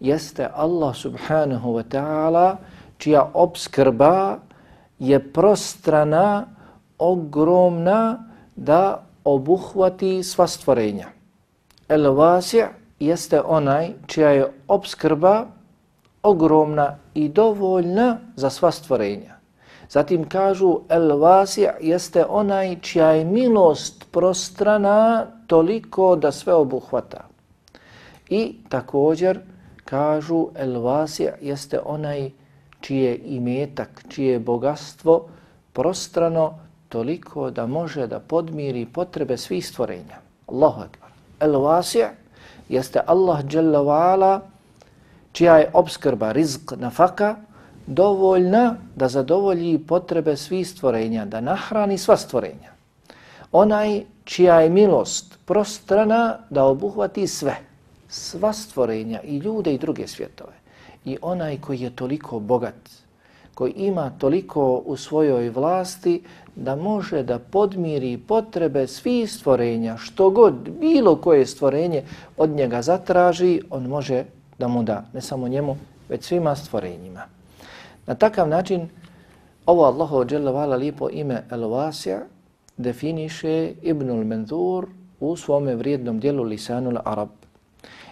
jeste 0.00 0.48
Allah 0.54 0.96
subhanahu 0.96 1.68
wa 1.74 1.82
ta'ala 1.82 2.56
čija 2.98 3.30
obskrba 3.34 4.38
je 4.98 5.32
prostrana, 5.32 6.46
ogromna 6.98 8.24
da 8.56 9.04
obuhvati 9.24 10.22
sva 10.22 10.46
stvorenja. 10.46 11.08
El 11.88 12.12
vasi' 12.14 12.66
jeste 13.00 13.40
onaj 13.40 13.92
čija 14.06 14.30
je 14.30 14.52
obskrba 14.68 15.46
ogromna 16.22 16.98
i 17.14 17.28
dovoljna 17.28 18.18
za 18.36 18.50
sva 18.50 18.70
stvorenja. 18.70 19.34
Zatim 19.90 20.28
kažu 20.28 20.78
el 20.88 21.18
vasi' 21.18 21.68
jeste 21.80 22.24
onaj 22.28 22.80
čija 22.80 23.10
je 23.10 23.24
milost 23.24 24.04
prostrana 24.10 25.26
toliko 25.46 26.16
da 26.16 26.32
sve 26.32 26.54
obuhvata. 26.54 27.28
I 28.28 28.56
također 28.68 29.40
kažu 29.84 30.48
el 30.54 30.80
vasi' 30.80 31.30
jeste 31.40 31.80
onaj 31.84 32.30
čije 32.80 33.16
imetak, 33.16 34.04
čije 34.08 34.38
bogatstvo 34.38 35.26
prostrano 35.72 36.58
toliko 36.94 37.50
da 37.50 37.66
može 37.66 38.06
da 38.06 38.20
podmiri 38.20 38.86
potrebe 38.86 39.36
svih 39.36 39.66
stvorenja. 39.66 40.20
Allahu 40.46 40.80
akbar. 40.80 41.10
El 41.40 41.58
vasi' 41.58 42.06
jeste 42.68 43.00
Allah 43.06 43.42
dželle 43.44 43.78
vala 43.78 44.40
čija 45.32 45.56
je 45.58 45.70
obskrba 45.72 46.32
rizq 46.32 46.76
nafaka 46.76 47.36
dovoljna 47.86 48.76
da 48.94 49.08
zadovolji 49.08 49.78
potrebe 49.78 50.36
svih 50.36 50.68
stvorenja, 50.68 51.24
da 51.24 51.40
nahrani 51.40 51.98
sva 51.98 52.16
stvorenja. 52.16 52.70
Onaj 53.52 54.04
čija 54.24 54.60
je 54.60 54.70
milost 54.70 55.38
prostrana 55.44 56.38
da 56.50 56.64
obuhvati 56.64 57.26
sve, 57.26 57.56
sva 58.08 58.52
stvorenja 58.52 59.20
i 59.22 59.38
ljude 59.38 59.74
i 59.74 59.78
druge 59.78 60.06
svjetove. 60.06 60.54
I 61.04 61.18
onaj 61.22 61.58
koji 61.60 61.80
je 61.80 61.96
toliko 61.96 62.38
bogat, 62.38 62.90
koji 63.54 63.72
ima 63.72 64.10
toliko 64.18 64.82
u 64.86 64.96
svojoj 64.96 65.50
vlasti 65.50 66.22
da 66.56 66.76
može 66.76 67.22
da 67.22 67.38
podmiri 67.38 68.18
potrebe 68.18 68.86
svih 68.86 69.32
stvorenja, 69.32 69.96
što 69.96 70.30
god 70.30 70.54
bilo 70.80 71.16
koje 71.16 71.46
stvorenje 71.46 72.02
od 72.36 72.50
njega 72.50 72.82
zatraži, 72.82 73.60
on 73.70 73.86
može 73.86 74.24
da 74.58 74.68
mu 74.68 74.82
da, 74.82 75.04
ne 75.12 75.20
samo 75.20 75.48
njemu, 75.48 75.76
već 76.08 76.24
svima 76.24 76.56
stvorenjima. 76.56 77.22
Na 78.06 78.14
takav 78.14 78.48
način 78.48 78.88
ovo 79.66 79.84
Allahu 79.84 80.24
dželle 80.24 80.52
vala 80.52 80.76
lipo 80.76 81.08
ime 81.10 81.42
El-Wasi' 81.50 82.20
definiše 82.76 83.72
Ibnul 83.82 84.24
Menzur 84.24 84.86
u 85.20 85.36
svome 85.36 85.74
vrijednom 85.74 86.20
dijelu 86.20 86.42
Lisanul 86.42 86.98
Arab. 87.04 87.28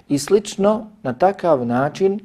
I 0.08 0.18
slično 0.18 0.86
na 1.02 1.12
takav 1.12 1.66
način 1.66 2.20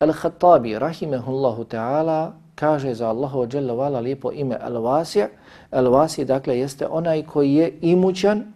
El-Khattabi 0.00 0.78
rahimehullahu 0.78 1.64
ta'ala 1.64 2.30
kaže 2.62 2.94
za 2.94 3.10
Allahu 3.10 3.46
dželle 3.46 3.74
vala 3.74 4.00
lijepo 4.00 4.30
ime 4.32 4.54
El-Vasi. 4.54 5.26
El-Vasi 5.70 6.24
dakle 6.24 6.58
jeste 6.58 6.86
onaj 6.86 7.22
koji 7.22 7.54
je 7.54 7.78
imućan 7.80 8.52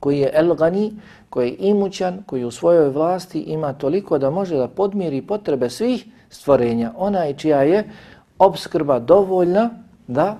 koji 0.00 0.18
je 0.18 0.30
El 0.34 0.54
Gani, 0.54 0.92
koji 1.30 1.48
je 1.48 1.56
imućan, 1.58 2.22
koji 2.26 2.44
u 2.44 2.50
svojoj 2.50 2.88
vlasti 2.88 3.40
ima 3.40 3.72
toliko 3.72 4.18
da 4.18 4.30
može 4.30 4.56
da 4.56 4.68
podmiri 4.68 5.22
potrebe 5.22 5.70
svih 5.70 6.06
stvorenja. 6.30 6.92
Onaj 6.96 7.36
čija 7.36 7.62
je 7.62 7.84
obskrba 8.38 8.98
dovoljna 8.98 9.70
da 10.06 10.36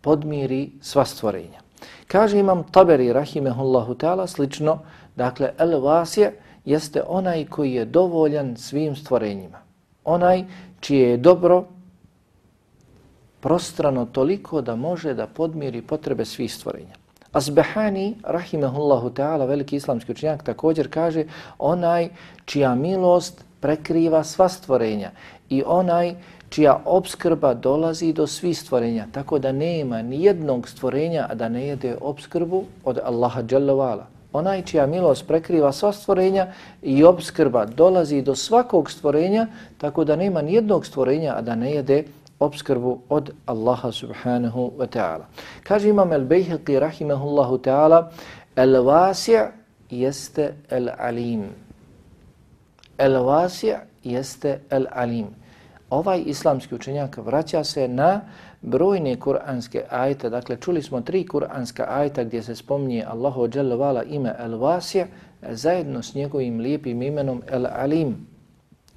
podmiri 0.00 0.70
sva 0.80 1.04
stvorenja. 1.04 1.60
Kaže 2.06 2.38
imam 2.38 2.64
Taberi 2.70 3.12
rahimehullahu 3.12 3.94
ta'ala 3.94 4.26
slično, 4.26 4.78
dakle 5.16 5.52
El 5.58 5.80
Vasje 5.80 6.32
jeste 6.64 7.02
onaj 7.06 7.46
koji 7.46 7.74
je 7.74 7.84
dovoljan 7.84 8.56
svim 8.56 8.96
stvorenjima. 8.96 9.58
Onaj 10.04 10.44
čije 10.80 11.10
je 11.10 11.16
dobro 11.16 11.64
prostrano 13.42 14.06
toliko 14.06 14.60
da 14.60 14.76
može 14.76 15.14
da 15.14 15.26
podmiri 15.26 15.82
potrebe 15.82 16.24
svih 16.24 16.54
stvorenja. 16.54 16.94
Asbehani, 17.32 18.14
rahimehullahu 18.22 19.10
ta'ala, 19.10 19.48
veliki 19.48 19.76
islamski 19.76 20.12
učenjak, 20.12 20.42
također 20.42 20.90
kaže 20.90 21.24
onaj 21.58 22.08
čija 22.44 22.74
milost 22.74 23.44
prekriva 23.60 24.24
sva 24.24 24.48
stvorenja 24.48 25.10
i 25.48 25.62
onaj 25.66 26.14
čija 26.48 26.80
obskrba 26.84 27.54
dolazi 27.54 28.12
do 28.12 28.26
svih 28.26 28.58
stvorenja, 28.58 29.06
tako 29.12 29.38
da 29.38 29.52
nema 29.52 30.02
ni 30.02 30.24
jednog 30.24 30.68
stvorenja 30.68 31.28
da 31.34 31.48
ne 31.48 31.66
jede 31.66 31.96
obskrbu 32.00 32.64
od 32.84 32.98
Allaha 33.04 33.42
Jalla 33.50 34.06
Onaj 34.32 34.62
čija 34.62 34.86
milost 34.86 35.26
prekriva 35.28 35.72
sva 35.72 35.92
stvorenja 35.92 36.46
i 36.82 37.04
obskrba 37.04 37.64
dolazi 37.66 38.22
do 38.22 38.34
svakog 38.34 38.90
stvorenja, 38.90 39.46
tako 39.78 40.04
da 40.04 40.16
nema 40.16 40.42
ni 40.42 40.54
jednog 40.54 40.86
stvorenja 40.86 41.40
da 41.40 41.54
ne 41.54 41.72
jede 41.72 41.98
obskrbu 41.98 42.21
od 43.08 43.30
Allaha 43.46 43.92
subhanahu 43.92 44.72
wa 44.78 44.86
ta'ala. 44.86 45.26
Kaže 45.62 45.88
imam 45.88 46.10
al-Bayhaqi 46.10 46.80
rahimahullahu 46.80 47.58
ta'ala, 47.58 48.10
al-Wasi' 48.56 49.50
jeste 49.90 50.54
al-Alim. 50.70 51.44
Al-Wasi' 52.98 53.78
jeste 54.04 54.60
al-Alim. 54.70 55.26
Ovaj 55.90 56.22
islamski 56.26 56.74
učenjak 56.74 57.16
vraća 57.16 57.64
se 57.64 57.88
na 57.88 58.20
brojne 58.62 59.20
kuranske 59.20 59.84
ajete. 59.90 60.30
Dakle, 60.30 60.56
čuli 60.56 60.82
smo 60.82 61.00
tri 61.00 61.26
kuranska 61.26 61.86
ajeta 61.88 62.24
gdje 62.24 62.42
se 62.42 62.56
spominje 62.56 63.04
Allahu 63.08 63.48
dželle 63.48 64.04
ime 64.06 64.34
al-Wasi' 64.40 65.06
zajedno 65.42 66.02
s 66.02 66.14
njegovim 66.14 66.60
lijepim 66.60 67.02
imenom 67.02 67.42
al-Alim. 67.52 68.14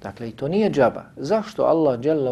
Dakle, 0.02 0.28
i 0.28 0.32
to 0.32 0.48
nije 0.48 0.70
džaba. 0.70 1.04
Zašto 1.16 1.64
Allah 1.64 2.00
dželle 2.00 2.30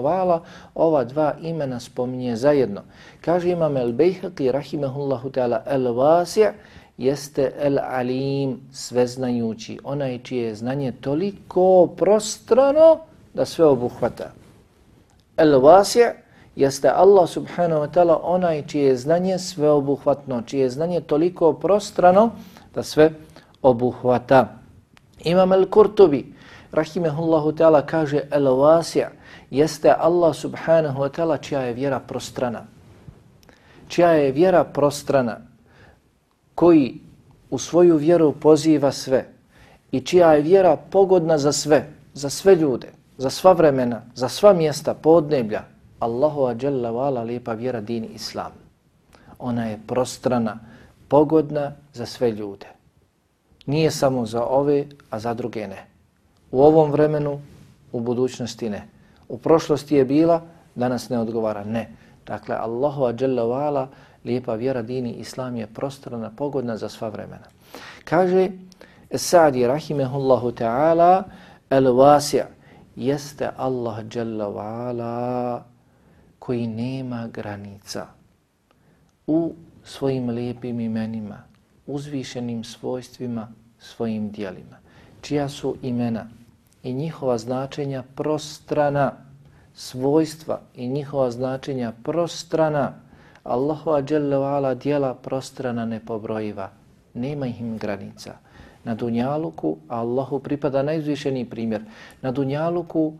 ova 0.74 1.04
dva 1.04 1.34
imena 1.42 1.80
spominje 1.80 2.36
zajedno? 2.36 2.82
Kaže 3.20 3.50
imam 3.50 3.76
el-Bejhaqi 3.76 4.52
rahimahullahu 4.52 5.30
ta'ala 5.30 5.62
el-Wasi' 5.66 6.52
jeste 6.98 7.52
el-Alim, 7.58 8.60
sveznajući, 8.72 9.78
onaj 9.84 10.18
čije 10.18 10.54
znanje 10.54 10.92
toliko 10.92 11.86
prostrano 11.86 12.98
da 13.34 13.44
sve 13.44 13.64
obuhvata. 13.64 14.30
El-Wasi' 15.36 16.12
jeste 16.56 16.88
Allah 16.88 17.28
subhanahu 17.28 17.82
wa 17.82 17.90
ta'ala 17.90 18.20
onaj 18.22 18.66
čije 18.66 18.96
znanje 18.96 19.38
sveobuhvatno, 19.38 20.42
čije 20.42 20.70
znanje 20.70 21.00
toliko 21.00 21.52
prostrano 21.52 22.30
da 22.74 22.82
sve 22.82 23.10
obuhvata. 23.62 24.48
Imam 25.24 25.52
el-Kurtubi 25.52 26.33
rahimehullahu 26.74 27.52
ta'ala 27.52 27.86
kaže 27.86 28.28
el-Wasi' 28.30 29.06
jeste 29.50 29.90
Allah 29.90 30.34
subhanahu 30.34 31.02
wa 31.02 31.08
ta'ala 31.08 31.36
čija 31.36 31.60
je 31.60 31.72
vjera 31.72 32.00
prostrana. 32.00 32.66
Čija 33.88 34.10
je 34.10 34.32
vjera 34.32 34.64
prostrana 34.64 35.36
koji 36.54 37.00
u 37.50 37.58
svoju 37.58 37.96
vjeru 37.96 38.32
poziva 38.32 38.92
sve 38.92 39.26
i 39.92 40.00
čija 40.00 40.32
je 40.32 40.42
vjera 40.42 40.76
pogodna 40.76 41.38
za 41.38 41.52
sve, 41.52 41.86
za 42.14 42.30
sve 42.30 42.54
ljude, 42.56 42.88
za 43.18 43.30
sva 43.30 43.52
vremena, 43.52 44.02
za 44.14 44.28
sva 44.28 44.52
mjesta, 44.52 44.94
podneblja. 44.94 45.64
Allahu 45.98 46.46
ađalla 46.46 46.90
vala 46.90 47.22
lijepa 47.22 47.52
vjera 47.52 47.80
din 47.80 48.04
islam. 48.14 48.52
Ona 49.38 49.66
je 49.66 49.80
prostrana, 49.86 50.58
pogodna 51.08 51.72
za 51.92 52.06
sve 52.06 52.30
ljude. 52.30 52.66
Nije 53.66 53.90
samo 53.90 54.26
za 54.26 54.44
ove, 54.44 54.86
a 55.10 55.18
za 55.18 55.34
druge 55.34 55.68
ne. 55.68 55.93
U 56.54 56.62
ovom 56.62 56.92
vremenu, 56.92 57.40
u 57.92 58.00
budućnosti 58.00 58.70
ne. 58.70 58.86
U 59.28 59.38
prošlosti 59.38 59.96
je 59.96 60.04
bila, 60.04 60.42
danas 60.74 61.08
ne 61.08 61.18
odgovara, 61.18 61.64
ne. 61.64 61.88
Dakle, 62.26 62.54
Allahu 62.54 63.04
ađalla 63.04 63.42
vala, 63.42 63.88
lijepa 64.24 64.54
vjera 64.54 64.82
dini 64.82 65.12
islam 65.12 65.56
je 65.56 65.66
prostrana, 65.66 66.30
pogodna 66.36 66.76
za 66.76 66.88
sva 66.88 67.08
vremena. 67.08 67.50
Kaže 68.04 68.50
Sa'di 69.10 69.66
rahimehullahu 69.66 70.52
ta'ala, 70.52 71.24
el-wasi' 71.70 72.44
jeste 72.96 73.50
Allah 73.56 73.98
ađalla 73.98 74.48
vala 74.48 75.64
koji 76.38 76.66
nema 76.66 77.26
granica 77.32 78.06
u 79.26 79.54
svojim 79.84 80.30
lijepim 80.30 80.80
imenima, 80.80 81.42
uzvišenim 81.86 82.64
svojstvima, 82.64 83.48
svojim 83.78 84.30
dijelima. 84.30 84.78
Čija 85.20 85.48
su 85.48 85.76
imena 85.82 86.26
i 86.84 86.92
njihova 86.92 87.38
značenja 87.38 88.02
prostrana, 88.14 89.12
svojstva 89.74 90.60
i 90.74 90.88
njihova 90.88 91.30
značenja 91.30 91.92
prostrana, 92.02 92.92
Allahova 93.42 94.02
dželle 94.02 94.74
dijela 94.74 95.14
prostrana 95.14 95.84
nepobrojiva, 95.84 96.70
nema 97.14 97.46
im 97.46 97.78
granica. 97.78 98.32
Na 98.84 98.94
Dunjaluku, 98.94 99.76
Allahu 99.88 100.38
pripada 100.38 100.82
najzvišeniji 100.82 101.44
primjer, 101.44 101.82
na 102.22 102.32
Dunjaluku 102.32 103.12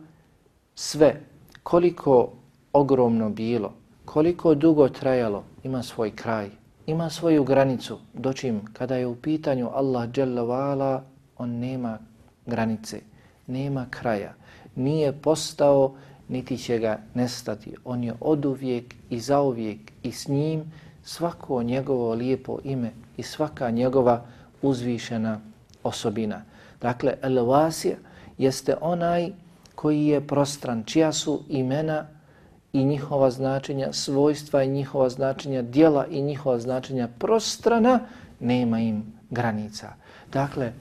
sve, 0.74 1.20
koliko 1.62 2.32
ogromno 2.72 3.30
bilo, 3.30 3.72
koliko 4.04 4.54
dugo 4.54 4.88
trajalo, 4.88 5.44
ima 5.62 5.82
svoj 5.82 6.16
kraj, 6.16 6.50
ima 6.86 7.10
svoju 7.10 7.44
granicu, 7.44 7.98
dočim 8.14 8.60
kada 8.72 8.96
je 8.96 9.06
u 9.06 9.16
pitanju 9.16 9.70
Allah 9.72 10.10
dželle 10.10 10.42
on 11.38 11.50
nema 11.50 11.98
granice 12.46 13.13
nema 13.46 13.86
kraja. 13.90 14.34
Nije 14.74 15.12
postao, 15.12 15.94
niti 16.28 16.58
će 16.58 16.78
ga 16.78 16.98
nestati. 17.14 17.74
On 17.84 18.04
je 18.04 18.14
oduvijek 18.20 18.94
i 19.10 19.20
zauvijek 19.20 19.78
i 20.02 20.12
s 20.12 20.28
njim 20.28 20.72
svako 21.02 21.62
njegovo 21.62 22.14
lijepo 22.14 22.58
ime 22.64 22.90
i 23.16 23.22
svaka 23.22 23.70
njegova 23.70 24.24
uzvišena 24.62 25.40
osobina. 25.82 26.42
Dakle, 26.80 27.14
El-Vasir 27.22 27.96
jeste 28.38 28.76
onaj 28.80 29.32
koji 29.74 30.06
je 30.06 30.26
prostran, 30.26 30.84
čija 30.84 31.12
su 31.12 31.42
imena 31.48 32.06
i 32.72 32.84
njihova 32.84 33.30
značenja, 33.30 33.92
svojstva 33.92 34.62
i 34.62 34.68
njihova 34.68 35.08
značenja, 35.08 35.62
dijela 35.62 36.06
i 36.06 36.22
njihova 36.22 36.58
značenja 36.58 37.08
prostrana, 37.18 38.00
nema 38.40 38.80
im 38.80 39.12
granica. 39.30 39.92
Dakle, 40.32 40.72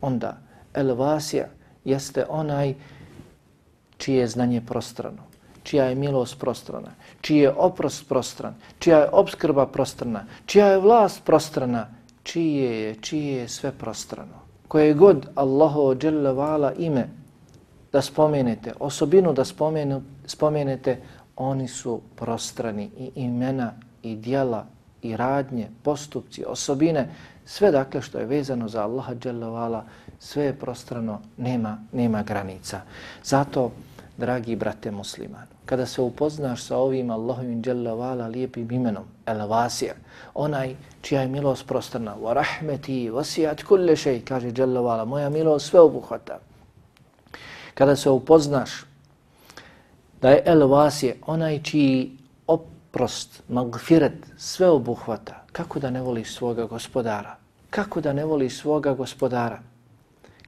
onda 0.00 0.38
El-Vasir 0.74 1.44
jeste 1.88 2.24
onaj 2.28 2.74
čije 3.98 4.20
je 4.20 4.26
znanje 4.26 4.60
prostrano, 4.60 5.22
čija 5.62 5.84
je 5.84 5.94
milost 5.94 6.38
prostrana, 6.38 6.90
čiji 7.20 7.38
je 7.38 7.50
oprost 7.50 8.08
prostran, 8.08 8.54
čija 8.78 8.98
je 8.98 9.10
obskrba 9.12 9.66
prostrana, 9.66 10.24
čija 10.46 10.66
je 10.66 10.78
vlast 10.78 11.24
prostrana, 11.24 11.86
čije 12.22 12.82
je, 12.82 12.94
čije 12.94 13.36
je 13.36 13.48
sve 13.48 13.72
prostrano. 13.72 14.38
Koje 14.68 14.94
god 14.94 15.28
Allahu 15.34 15.94
dželevala 15.94 16.72
ime 16.72 17.08
da 17.92 18.02
spomenete, 18.02 18.72
osobinu 18.80 19.32
da 19.32 19.44
spomenu, 19.44 20.02
spomenete, 20.26 20.98
oni 21.36 21.68
su 21.68 22.00
prostrani 22.16 22.90
i 22.98 23.10
imena 23.14 23.72
i 24.02 24.16
dijela 24.16 24.66
i 25.02 25.16
radnje, 25.16 25.68
postupci, 25.82 26.44
osobine, 26.44 27.08
sve 27.48 27.70
dakle 27.70 28.02
što 28.02 28.18
je 28.18 28.26
vezano 28.26 28.68
za 28.68 28.82
Allaha 28.82 29.14
dželle 29.14 29.46
vala 29.46 29.84
sve 30.18 30.44
je 30.44 30.52
prostrano, 30.52 31.20
nema, 31.36 31.78
nema 31.92 32.22
granica. 32.22 32.80
Zato, 33.24 33.70
dragi 34.16 34.56
brate 34.56 34.90
musliman, 34.90 35.46
kada 35.64 35.86
se 35.86 36.02
upoznaš 36.02 36.62
sa 36.62 36.76
ovim 36.76 37.10
Allahovim 37.10 37.62
dželavala 37.62 38.26
lijepim 38.26 38.70
imenom, 38.70 39.04
El 39.26 39.46
Vasir, 39.46 39.94
onaj 40.34 40.74
čija 41.02 41.22
je 41.22 41.28
milost 41.28 41.66
prostrana, 41.66 42.16
wa 42.16 42.32
rahmeti, 42.34 43.10
wasijat 43.10 43.64
kulle 43.64 43.96
šej, 43.96 44.20
kaže 44.24 44.52
dželavala, 44.52 45.04
moja 45.04 45.30
milost 45.30 45.70
sve 45.70 45.80
obuhvata. 45.80 46.38
Kada 47.74 47.96
se 47.96 48.10
upoznaš 48.10 48.84
da 50.20 50.30
je 50.30 50.42
El 50.44 50.68
Vasir, 50.68 51.14
onaj 51.26 51.62
čiji 51.62 52.18
oprost, 52.46 53.42
magfiret, 53.48 54.26
sve 54.36 54.68
obuhvata, 54.70 55.37
kako 55.52 55.78
da 55.78 55.90
ne 55.90 56.02
voliš 56.02 56.34
svoga 56.34 56.66
gospodara? 56.66 57.36
Kako 57.70 58.00
da 58.00 58.12
ne 58.12 58.24
voliš 58.24 58.58
svoga 58.58 58.94
gospodara? 58.94 59.58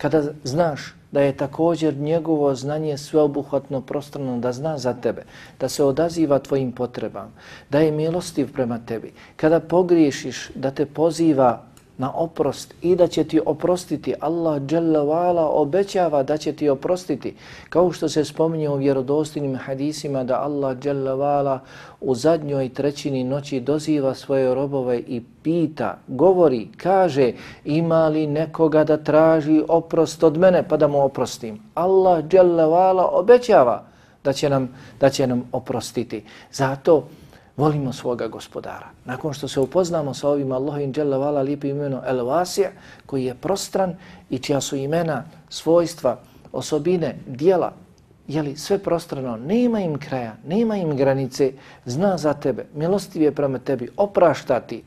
kada 0.00 0.22
znaš 0.44 0.94
da 1.12 1.20
je 1.20 1.36
također 1.36 1.96
njegovo 1.96 2.54
znanje 2.54 2.98
sveobuhvatno 2.98 3.80
prostrano, 3.80 4.38
da 4.38 4.52
zna 4.52 4.78
za 4.78 4.94
tebe, 4.94 5.24
da 5.60 5.68
se 5.68 5.84
odaziva 5.84 6.38
tvojim 6.38 6.72
potrebama, 6.72 7.30
da 7.70 7.78
je 7.78 7.92
milostiv 7.92 8.52
prema 8.52 8.78
tebi, 8.86 9.12
kada 9.36 9.60
pogriješiš, 9.60 10.50
da 10.54 10.70
te 10.70 10.86
poziva 10.86 11.62
na 12.00 12.12
oprost 12.14 12.74
i 12.82 12.96
da 12.96 13.06
će 13.06 13.24
ti 13.24 13.40
oprostiti. 13.46 14.14
Allah 14.20 14.62
dželle 14.62 14.98
obećava 15.40 16.22
da 16.22 16.36
će 16.36 16.52
ti 16.52 16.68
oprostiti. 16.68 17.34
Kao 17.68 17.92
što 17.92 18.08
se 18.08 18.24
spominje 18.24 18.68
u 18.68 18.76
vjerodostinim 18.76 19.56
hadisima 19.56 20.24
da 20.24 20.40
Allah 20.40 20.78
dželle 20.78 21.58
u 22.00 22.14
zadnjoj 22.14 22.68
trećini 22.68 23.24
noći 23.24 23.60
doziva 23.60 24.14
svoje 24.14 24.54
robove 24.54 24.98
i 24.98 25.22
pita, 25.42 25.98
govori, 26.08 26.68
kaže 26.76 27.32
ima 27.64 28.08
li 28.08 28.26
nekoga 28.26 28.84
da 28.84 28.96
traži 28.96 29.62
oprost 29.68 30.24
od 30.24 30.38
mene 30.38 30.68
pa 30.68 30.76
da 30.76 30.88
mu 30.88 31.04
oprostim. 31.04 31.60
Allah 31.74 32.24
dželle 32.24 32.64
obećava 33.12 33.84
da 34.24 34.32
će 34.32 34.50
nam 34.50 34.68
da 35.00 35.10
će 35.10 35.26
nam 35.26 35.48
oprostiti. 35.52 36.24
Zato 36.52 37.04
volimo 37.56 37.92
svoga 37.92 38.28
gospodara. 38.28 38.88
Nakon 39.04 39.32
što 39.32 39.48
se 39.48 39.60
upoznamo 39.60 40.14
sa 40.14 40.28
ovim 40.28 40.52
Allahovim 40.52 40.92
dželle 40.92 41.18
vala 41.18 41.42
lijepim 41.42 41.76
imenom 41.76 42.00
El 42.06 42.18
Wasija, 42.18 42.68
koji 43.06 43.24
je 43.24 43.34
prostran 43.34 43.94
i 44.30 44.38
čija 44.38 44.60
su 44.60 44.76
imena, 44.76 45.24
svojstva, 45.48 46.18
osobine, 46.52 47.16
dijela, 47.26 47.72
jeli 48.28 48.56
sve 48.56 48.78
prostrano, 48.78 49.36
nema 49.36 49.80
im 49.80 49.98
kraja, 49.98 50.36
nema 50.46 50.76
im 50.76 50.96
granice, 50.96 51.52
zna 51.84 52.18
za 52.18 52.34
tebe, 52.34 52.66
milostiv 52.74 53.22
je 53.22 53.32
prema 53.32 53.58
tebi, 53.58 53.88
oprašta 53.96 54.60
ti 54.60 54.82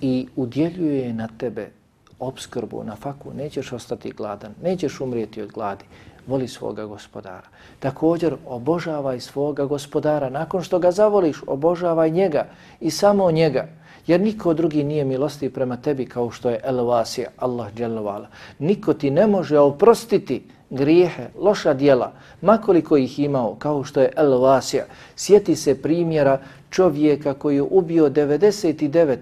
i 0.00 0.26
udjeljuje 0.36 1.12
na 1.12 1.28
tebe 1.38 1.70
obskrbu, 2.18 2.84
na 2.84 2.96
faku, 2.96 3.32
nećeš 3.34 3.72
ostati 3.72 4.10
gladan, 4.10 4.54
nećeš 4.62 5.00
umrijeti 5.00 5.42
od 5.42 5.50
gladi, 5.52 5.84
voli 6.26 6.48
svoga 6.48 6.86
gospodara. 6.86 7.48
Također 7.78 8.36
obožavaj 8.46 9.20
svoga 9.20 9.64
gospodara. 9.64 10.30
Nakon 10.30 10.62
što 10.62 10.78
ga 10.78 10.90
zavoliš, 10.90 11.42
obožavaj 11.46 12.10
njega 12.10 12.46
i 12.80 12.90
samo 12.90 13.30
njega. 13.30 13.68
Jer 14.06 14.20
niko 14.20 14.54
drugi 14.54 14.84
nije 14.84 15.04
milosti 15.04 15.50
prema 15.50 15.76
tebi 15.76 16.06
kao 16.06 16.30
što 16.30 16.50
je 16.50 16.60
Elvasija, 16.64 17.30
Allah 17.36 17.74
dželovala. 17.74 18.28
Niko 18.58 18.94
ti 18.94 19.10
ne 19.10 19.26
može 19.26 19.58
oprostiti 19.58 20.42
grijehe, 20.70 21.28
loša 21.38 21.74
dijela, 21.74 22.12
makoliko 22.40 22.96
ih 22.96 23.18
imao 23.18 23.54
kao 23.54 23.84
što 23.84 24.00
je 24.00 24.12
Elvasija. 24.16 24.84
Sjeti 25.16 25.56
se 25.56 25.82
primjera 25.82 26.40
čovjeka 26.70 27.34
koji 27.34 27.56
je 27.56 27.62
ubio 27.62 28.10
99 28.10 29.18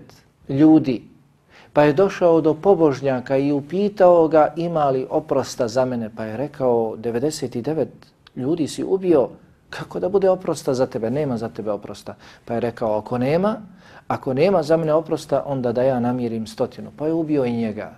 ljudi 0.48 1.02
Pa 1.72 1.82
je 1.82 1.92
došao 1.92 2.40
do 2.40 2.54
pobožnjaka 2.54 3.36
i 3.36 3.52
upitao 3.52 4.28
ga 4.28 4.52
ima 4.56 4.90
li 4.90 5.06
oprosta 5.10 5.68
za 5.68 5.84
mene. 5.84 6.10
Pa 6.16 6.24
je 6.24 6.36
rekao 6.36 6.96
99 6.96 7.86
ljudi 8.36 8.68
si 8.68 8.84
ubio, 8.84 9.28
kako 9.70 10.00
da 10.00 10.08
bude 10.08 10.30
oprosta 10.30 10.74
za 10.74 10.86
tebe? 10.86 11.10
Nema 11.10 11.36
za 11.36 11.48
tebe 11.48 11.70
oprosta. 11.70 12.14
Pa 12.44 12.54
je 12.54 12.60
rekao 12.60 12.98
ako 12.98 13.18
nema, 13.18 13.56
ako 14.08 14.34
nema 14.34 14.62
za 14.62 14.76
mene 14.76 14.92
oprosta, 14.92 15.42
onda 15.46 15.72
da 15.72 15.82
ja 15.82 16.00
namirim 16.00 16.46
stotinu. 16.46 16.90
Pa 16.96 17.06
je 17.06 17.12
ubio 17.12 17.44
i 17.44 17.52
njega. 17.52 17.92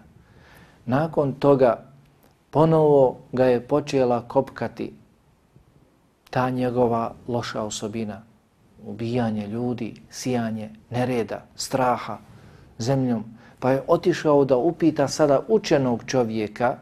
Nakon 0.87 1.33
toga 1.33 1.85
ponovo 2.51 3.17
ga 3.33 3.45
je 3.45 3.61
počela 3.61 4.23
kopkati 4.29 4.93
ta 6.31 6.51
njegova 6.51 7.13
loša 7.29 7.63
osobina. 7.63 8.23
Ubijanje 8.87 9.47
ljudi, 9.47 9.95
sijanje, 10.11 10.71
nereda, 10.91 11.43
straha 11.57 12.19
zemljom 12.79 13.25
pa 13.61 13.70
je 13.70 13.83
otišao 13.87 14.44
da 14.44 14.57
upita 14.57 15.09
sada 15.09 15.40
učenog 15.49 16.05
čovjeka, 16.07 16.77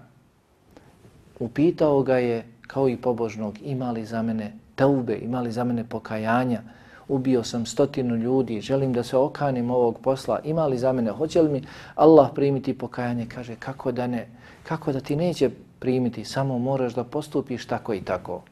upitao 1.39 2.03
ga 2.03 2.19
je 2.19 2.45
kao 2.67 2.89
i 2.89 2.97
pobožnog, 2.97 3.59
imali 3.63 4.05
za 4.05 4.23
mene 4.23 4.53
teube, 4.75 5.19
imali 5.23 5.53
za 5.53 5.65
mene 5.65 5.85
pokajanja, 5.85 6.63
ubio 7.09 7.45
sam 7.45 7.67
stotinu 7.67 8.17
ljudi, 8.17 8.61
želim 8.61 8.93
da 8.93 9.03
se 9.03 9.17
okanim 9.17 9.71
ovog 9.71 9.99
posla, 10.03 10.41
imali 10.45 10.79
za 10.79 10.93
mene, 10.93 11.11
hoće 11.11 11.43
li 11.43 11.53
mi 11.53 11.63
Allah 11.95 12.31
primiti 12.35 12.79
pokajanje? 12.79 13.27
Kaže, 13.35 13.57
kako 13.57 13.93
da 13.93 14.07
ne, 14.07 14.29
kako 14.63 14.93
da 14.93 15.01
ti 15.01 15.17
neće 15.17 15.51
primiti, 15.79 16.25
samo 16.25 16.59
moraš 16.59 16.95
da 16.95 17.05
postupiš 17.05 17.67
tako 17.67 17.95
i 17.95 18.01
tako. 18.01 18.43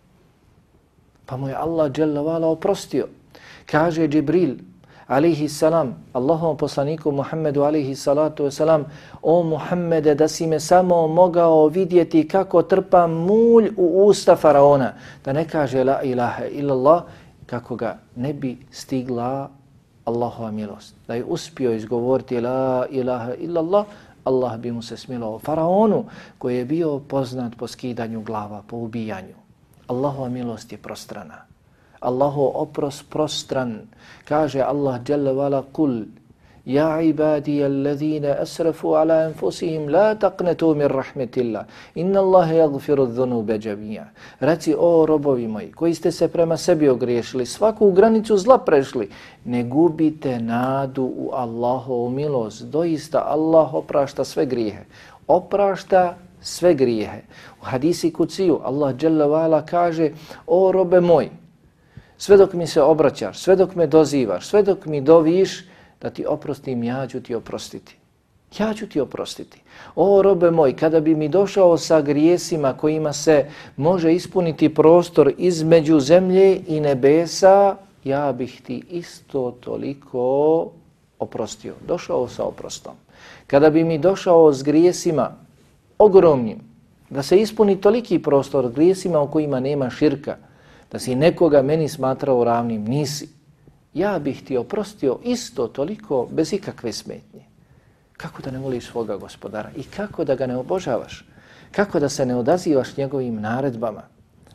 Pa 1.26 1.36
mu 1.36 1.48
je 1.48 1.54
Allah 1.54 1.92
dželavala 1.92 2.48
oprostio. 2.48 3.08
Kaže 3.66 4.08
Džibril, 4.08 4.54
alihi 5.06 5.48
salam, 5.48 5.94
Allahom 6.12 6.56
poslaniku 6.56 7.12
Muhammedu 7.12 7.62
alihi 7.62 7.94
salatu 7.94 8.50
salam, 8.50 8.84
o 9.22 9.42
Muhammede 9.42 10.14
da 10.14 10.28
si 10.28 10.46
me 10.46 10.60
samo 10.60 11.06
mogao 11.08 11.68
vidjeti 11.68 12.28
kako 12.28 12.62
trpa 12.62 13.06
mulj 13.06 13.70
u 13.76 14.06
usta 14.06 14.36
faraona, 14.36 14.92
da 15.24 15.32
ne 15.32 15.48
kaže 15.48 15.84
la 15.84 16.02
ilaha 16.02 16.46
illallah, 16.46 17.02
kako 17.46 17.76
ga 17.76 17.98
ne 18.16 18.32
bi 18.32 18.58
stigla 18.70 19.50
Allahova 20.04 20.50
milost. 20.50 20.94
Da 21.06 21.14
je 21.14 21.24
uspio 21.24 21.72
izgovoriti 21.72 22.40
la 22.40 22.86
ilaha 22.90 23.34
illallah, 23.34 23.86
Allah 24.24 24.58
bi 24.58 24.72
mu 24.72 24.82
se 24.82 24.96
smilo 24.96 25.38
faraonu 25.38 26.04
koji 26.38 26.56
je 26.58 26.64
bio 26.64 26.98
poznat 26.98 27.54
po 27.56 27.66
skidanju 27.66 28.22
glava, 28.22 28.62
po 28.66 28.76
ubijanju. 28.76 29.34
Allahova 29.86 30.28
milost 30.28 30.72
je 30.72 30.78
prostrana. 30.78 31.45
Allaho 32.06 32.46
opros 32.62 33.02
prostran. 33.02 33.90
Kaže 34.24 34.62
Allah 34.62 35.02
Jalla 35.02 35.32
vala 35.34 35.62
kul 35.72 36.06
Ja 36.66 36.98
ibadi 37.00 37.62
alladhina 37.62 38.42
asrafu 38.42 38.96
ala 38.98 39.14
anfusihim 39.30 39.86
la 39.88 40.14
taqnatu 40.18 40.74
min 40.74 40.88
rahmetillah. 40.90 41.62
Inna 41.94 42.18
Allah 42.20 42.48
yaghfiru 42.66 43.06
dhunuba 43.06 43.54
jami'a. 43.54 44.10
Reci 44.40 44.74
o 44.74 45.06
robovi 45.06 45.46
moji 45.46 45.70
koji 45.72 45.94
ste 45.94 46.12
se 46.12 46.28
prema 46.28 46.56
sebi 46.56 46.88
ogriješili, 46.88 47.46
svaku 47.46 47.90
granicu 47.92 48.36
zla 48.36 48.58
prešli, 48.58 49.08
ne 49.44 49.62
gubite 49.62 50.40
nadu 50.40 51.02
u 51.02 51.30
Allahovu 51.32 52.10
milost. 52.10 52.64
Doista 52.64 53.22
Allah 53.26 53.74
oprašta 53.74 54.24
sve 54.24 54.46
grijehe. 54.46 54.84
Oprašta 55.28 56.16
sve 56.40 56.74
grijehe. 56.74 57.22
U 57.62 57.64
hadisi 57.64 58.12
kuciju 58.12 58.60
Allah 58.64 58.96
dželle 58.96 59.62
kaže 59.66 60.10
o 60.46 60.72
robe 60.72 61.00
moji 61.00 61.30
sve 62.18 62.36
dok 62.36 62.52
mi 62.52 62.66
se 62.66 62.82
obraćaš, 62.82 63.38
sve 63.38 63.56
dok 63.56 63.74
me 63.74 63.86
dozivaš, 63.86 64.46
sve 64.46 64.62
dok 64.62 64.86
mi 64.86 65.00
doviš 65.00 65.64
da 66.00 66.10
ti 66.10 66.24
oprostim, 66.26 66.84
ja 66.84 67.06
ću 67.06 67.20
ti 67.20 67.34
oprostiti. 67.34 67.96
Ja 68.58 68.74
ću 68.74 68.86
ti 68.86 69.00
oprostiti. 69.00 69.60
O 69.94 70.22
robe 70.22 70.50
moj, 70.50 70.76
kada 70.76 71.00
bi 71.00 71.14
mi 71.14 71.28
došao 71.28 71.78
sa 71.78 72.00
grijesima 72.00 72.72
kojima 72.72 73.12
se 73.12 73.46
može 73.76 74.14
ispuniti 74.14 74.74
prostor 74.74 75.32
između 75.38 76.00
zemlje 76.00 76.60
i 76.66 76.80
nebesa, 76.80 77.76
ja 78.04 78.32
bih 78.32 78.62
ti 78.66 78.82
isto 78.90 79.56
toliko 79.60 80.70
oprostio. 81.18 81.74
Došao 81.88 82.28
sa 82.28 82.44
oprostom. 82.44 82.92
Kada 83.46 83.70
bi 83.70 83.84
mi 83.84 83.98
došao 83.98 84.52
s 84.52 84.62
grijesima 84.62 85.30
ogromnim, 85.98 86.58
da 87.10 87.22
se 87.22 87.40
ispuni 87.40 87.80
toliki 87.80 88.18
prostor 88.18 88.70
grijesima 88.72 89.20
u 89.20 89.30
kojima 89.30 89.60
nema 89.60 89.90
širka, 89.90 90.36
da 90.92 90.98
si 90.98 91.14
nekoga 91.14 91.62
meni 91.62 91.88
smatrao 91.88 92.44
ravnim, 92.44 92.84
nisi. 92.84 93.28
Ja 93.94 94.18
bih 94.18 94.44
ti 94.44 94.56
oprostio 94.56 95.18
isto 95.24 95.68
toliko 95.68 96.28
bez 96.30 96.52
ikakve 96.52 96.92
smetnje. 96.92 97.44
Kako 98.16 98.42
da 98.42 98.50
ne 98.50 98.58
voliš 98.58 98.86
svoga 98.86 99.16
gospodara 99.16 99.70
i 99.76 99.82
kako 99.82 100.24
da 100.24 100.34
ga 100.34 100.46
ne 100.46 100.56
obožavaš? 100.56 101.24
Kako 101.72 102.00
da 102.00 102.08
se 102.08 102.26
ne 102.26 102.36
odazivaš 102.36 102.96
njegovim 102.96 103.40
naredbama? 103.40 104.02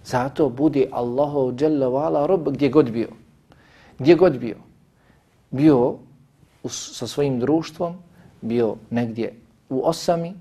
Zato 0.06 0.50
budi 0.50 0.88
Allahov 0.92 1.54
dželle 1.56 1.88
vala 1.88 2.26
rob 2.26 2.50
gdje 2.50 2.70
god 2.70 2.92
bio. 2.92 3.10
Gdje 4.00 4.16
god 4.16 4.38
bio. 4.40 4.56
Bio 5.52 5.96
sa 6.70 7.08
svojim 7.08 7.40
društvom, 7.40 7.96
bio 8.42 8.76
negdje 8.90 9.34
u 9.70 9.82
osami, 9.86 10.34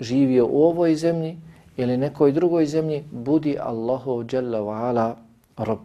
živio 0.00 0.46
u 0.46 0.62
ovoj 0.62 0.94
zemlji, 0.94 1.36
ili 1.76 1.96
nekoj 1.96 2.32
drugoj 2.32 2.66
zemlji, 2.66 3.04
budi 3.10 3.58
Allahu 3.60 4.24
Jalla 4.32 4.58
wa 4.58 4.88
ala 4.88 5.16
rob. 5.56 5.78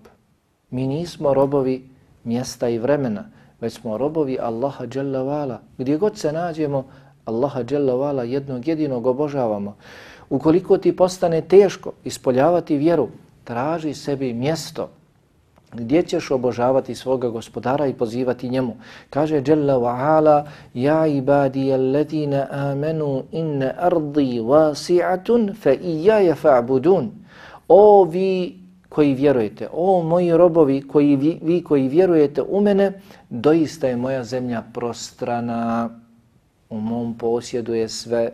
Mi 0.70 0.88
nismo 0.88 1.34
robovi 1.34 1.90
mjesta 2.24 2.70
i 2.70 2.78
vremena, 2.78 3.24
već 3.62 3.74
smo 3.74 3.98
robovi 3.98 4.38
Allaha 4.40 4.86
Jalla 4.96 5.20
wa 5.20 5.42
ala. 5.42 5.60
Gdje 5.78 5.98
god 5.98 6.18
se 6.18 6.32
nađemo, 6.32 6.86
Allaha 7.26 7.64
Jalla 7.70 7.94
wa 7.94 8.10
ala 8.10 8.24
jednog 8.24 8.68
jedinog 8.68 9.08
obožavamo. 9.08 9.76
Ukoliko 10.30 10.78
ti 10.78 10.96
postane 10.96 11.42
teško 11.42 11.92
ispoljavati 12.04 12.78
vjeru, 12.78 13.08
traži 13.44 13.94
sebi 13.94 14.34
mjesto 14.34 14.90
gdje 15.74 16.04
ćeš 16.04 16.32
obožavati 16.32 16.96
svoga 16.96 17.30
gospodara 17.30 17.88
i 17.88 17.94
pozivati 17.94 18.50
njemu. 18.50 18.76
Kaže 19.10 19.44
Jalla 19.48 19.74
wa 19.74 20.18
ala, 20.18 20.46
ja 20.74 21.08
ibadi 21.08 21.74
alladina 21.74 22.48
amenu 22.52 23.24
inne 23.32 23.74
ardi 23.80 24.40
wasi'atun 24.40 25.56
fa 25.56 25.74
ijaja 25.74 26.36
fa'budun. 26.36 27.10
O 27.68 28.04
vi 28.04 28.62
koji 28.90 29.14
vjerujete, 29.14 29.68
o 29.74 30.04
moji 30.04 30.38
robovi 30.38 30.82
koji 30.82 31.16
vi, 31.16 31.40
vi 31.42 31.64
koji 31.64 31.88
vjerujete 31.88 32.42
u 32.42 32.62
mene, 32.62 32.92
doista 33.30 33.88
je 33.88 33.96
moja 33.96 34.24
zemlja 34.24 34.64
prostrana, 34.74 35.90
u 36.70 36.80
mom 36.80 37.18
posjedu 37.18 37.74
je 37.74 37.90
sve, 37.90 38.32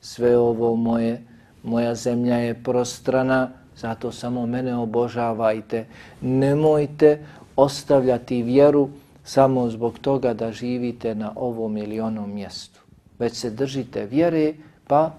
sve 0.00 0.38
ovo 0.38 0.76
moje, 0.76 1.22
moja 1.62 1.94
zemlja 1.94 2.36
je 2.36 2.54
prostrana, 2.54 3.50
Zato 3.78 4.12
samo 4.12 4.46
mene 4.46 4.76
obožavajte. 4.76 5.86
Nemojte 6.20 7.24
ostavljati 7.56 8.42
vjeru 8.42 8.88
samo 9.24 9.70
zbog 9.70 9.98
toga 9.98 10.34
da 10.34 10.52
živite 10.52 11.14
na 11.14 11.32
ovom 11.36 11.76
ili 11.76 12.00
onom 12.00 12.34
mjestu. 12.34 12.80
već 13.18 13.34
se 13.34 13.50
držite 13.50 14.06
vjere, 14.06 14.54
pa 14.86 15.14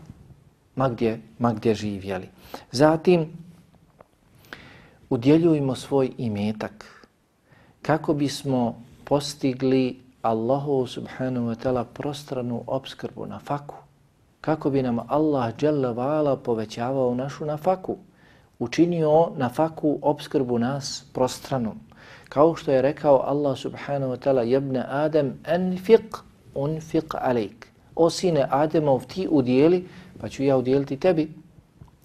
ma 0.76 0.90
gdje, 0.90 1.20
ma 1.40 1.54
gdje 1.54 1.76
živjeli. 1.76 2.30
Zatim, 2.72 3.28
udjeljujemo 5.10 5.76
svoj 5.76 6.12
imetak 6.18 7.00
kako 7.82 8.14
bismo 8.14 8.82
postigli 9.04 10.00
Allahu 10.22 10.88
subhanahu 10.88 11.48
wa 11.48 11.56
ta'ala 11.56 11.84
prostranu 11.84 12.64
obskrbu 12.68 13.26
na 13.26 13.40
faku. 13.40 13.76
Kako 14.42 14.70
bi 14.70 14.82
nam 14.82 15.00
Allah 15.08 15.56
dželle 15.58 15.94
vala 15.94 16.36
povećavao 16.38 17.16
našu 17.16 17.46
nafaku. 17.46 17.98
Učinio 18.60 19.30
na 19.38 19.50
faku 19.50 20.00
obskrbu 20.02 20.58
nas 20.60 21.06
prostranom. 21.14 21.80
Kao 22.30 22.56
što 22.56 22.72
je 22.72 22.82
rekao 22.82 23.22
Allah 23.26 23.58
subhanahu 23.58 24.12
wa 24.14 24.18
ta'ala 24.18 24.42
jebne 24.42 24.84
Adem 24.90 25.34
enfiq 25.44 26.18
unfiq 26.56 27.16
alejk. 27.22 27.68
O 27.96 28.10
sine 28.10 28.46
Ademov 28.50 29.06
ti 29.06 29.28
udijeli 29.32 29.88
pa 30.22 30.30
ću 30.30 30.44
ja 30.44 30.58
udijeliti 30.58 30.98
tebi. 30.98 31.34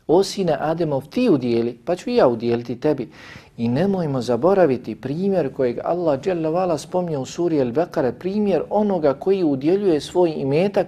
O 0.07 0.23
sine 0.23 0.57
Ademov 0.61 1.03
ti 1.11 1.29
udijeli 1.29 1.79
pa 1.85 1.97
ću 1.97 2.11
ja 2.11 2.29
udijeliti 2.29 2.81
tebi. 2.81 3.11
I 3.57 3.69
nemojmo 3.69 4.21
zaboraviti 4.21 4.95
primjer 4.95 5.53
kojeg 5.55 5.79
Allah 5.85 6.21
dželle 6.21 6.79
spomnio 6.79 7.21
u 7.21 7.27
suri 7.27 7.61
al-bekare 7.61 8.13
primjer 8.13 8.63
onoga 8.71 9.15
koji 9.15 9.45
udjeljuje 9.45 10.01
svoj 10.01 10.35
imetak 10.37 10.87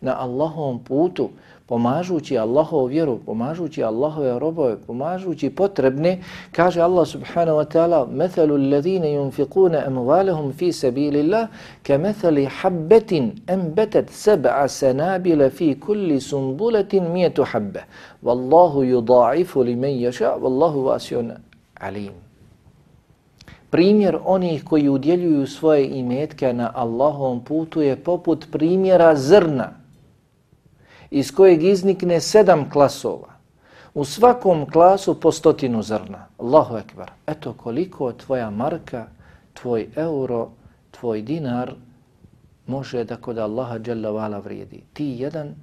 na 0.00 0.20
Allahovom 0.20 0.84
putu, 0.84 1.30
pomažući 1.67 2.37
Allahovu 2.37 2.85
vjeru, 2.85 3.19
pomažući 3.25 3.83
Allahove 3.83 4.39
robove, 4.39 4.77
pomažući 4.87 5.49
potrebne, 5.49 6.21
kaže 6.51 6.81
Allah 6.81 7.07
subhanahu 7.07 7.57
wa 7.57 7.65
ta'ala 7.65 8.07
مَثَلُ 8.07 8.51
الَّذِينَ 8.51 9.03
يُنْفِقُونَ 9.03 9.75
أَمْوَالَهُمْ 9.75 10.51
فِي 10.59 10.71
سَبِيلِ 10.71 11.15
اللَّهِ 11.23 11.47
كَمَثَلِ 11.83 12.47
حَبَّةٍ 12.47 13.31
أَنْبَتَتْ 13.49 14.09
سَبْعَ 14.09 14.67
سَنَابِلَ 14.67 15.49
فِي 15.49 15.73
كُلِّ 15.73 16.21
سُنْبُلَةٍ 16.21 16.93
مِيَةُ 16.93 17.37
حَبَّةٍ 17.51 17.83
وَاللَّهُ 18.23 18.85
يُضَاعِفُ 18.85 19.57
لِمَنْ 19.57 19.93
يَشَاءُ 20.07 20.39
وَاللَّهُ 20.39 20.73
وَاسِعٌ 20.75 21.37
alim. 21.79 22.13
Primjer 23.69 24.17
onih 24.25 24.63
koji 24.63 24.89
udjeljuju 24.89 25.47
svoje 25.47 25.87
imetke 25.87 26.53
na 26.53 26.71
Allahovom 26.75 27.43
putu 27.43 27.81
je 27.81 27.95
poput 27.95 28.47
primjera 28.51 29.15
zrna 29.15 29.76
iz 31.10 31.34
kojeg 31.34 31.62
iznikne 31.62 32.20
sedam 32.20 32.70
klasova. 32.70 33.28
U 33.94 34.04
svakom 34.04 34.70
klasu 34.70 35.20
po 35.20 35.32
stotinu 35.32 35.82
zrna. 35.82 36.26
Allahu 36.38 36.76
ekbar. 36.76 37.10
Eto 37.26 37.52
koliko 37.52 38.12
tvoja 38.12 38.50
marka, 38.50 39.06
tvoj 39.54 39.88
euro, 39.96 40.48
tvoj 40.90 41.22
dinar 41.22 41.74
može 42.66 43.04
da 43.04 43.16
kod 43.16 43.38
Allaha 43.38 43.78
dželle 43.78 44.10
vala 44.10 44.38
vrijedi. 44.38 44.82
Ti 44.92 45.04
jedan 45.18 45.54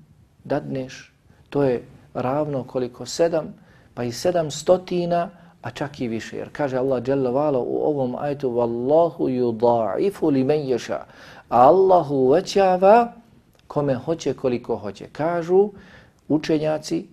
dadneš, 0.43 1.13
to 1.49 1.63
je 1.63 1.83
ravno 2.13 2.63
koliko 2.63 3.05
sedam, 3.05 3.53
pa 3.93 4.03
i 4.03 4.11
sedam 4.11 4.51
stotina, 4.51 5.29
a 5.61 5.71
čak 5.71 6.01
i 6.01 6.07
više. 6.07 6.37
Jer 6.37 6.49
kaže 6.51 6.77
Allah 6.77 7.03
Jalla 7.07 7.29
Vala 7.29 7.59
u 7.59 7.77
ovom 7.83 8.15
ajtu 8.15 8.49
Wallahu 8.49 9.29
yudha'ifu 9.29 10.31
li 10.31 10.43
men 10.43 10.61
yasha. 10.61 10.99
Allah 11.49 12.11
uvećava 12.11 13.13
kome 13.67 13.95
hoće 13.95 14.33
koliko 14.33 14.75
hoće. 14.75 15.07
Kažu 15.11 15.69
učenjaci 16.27 17.07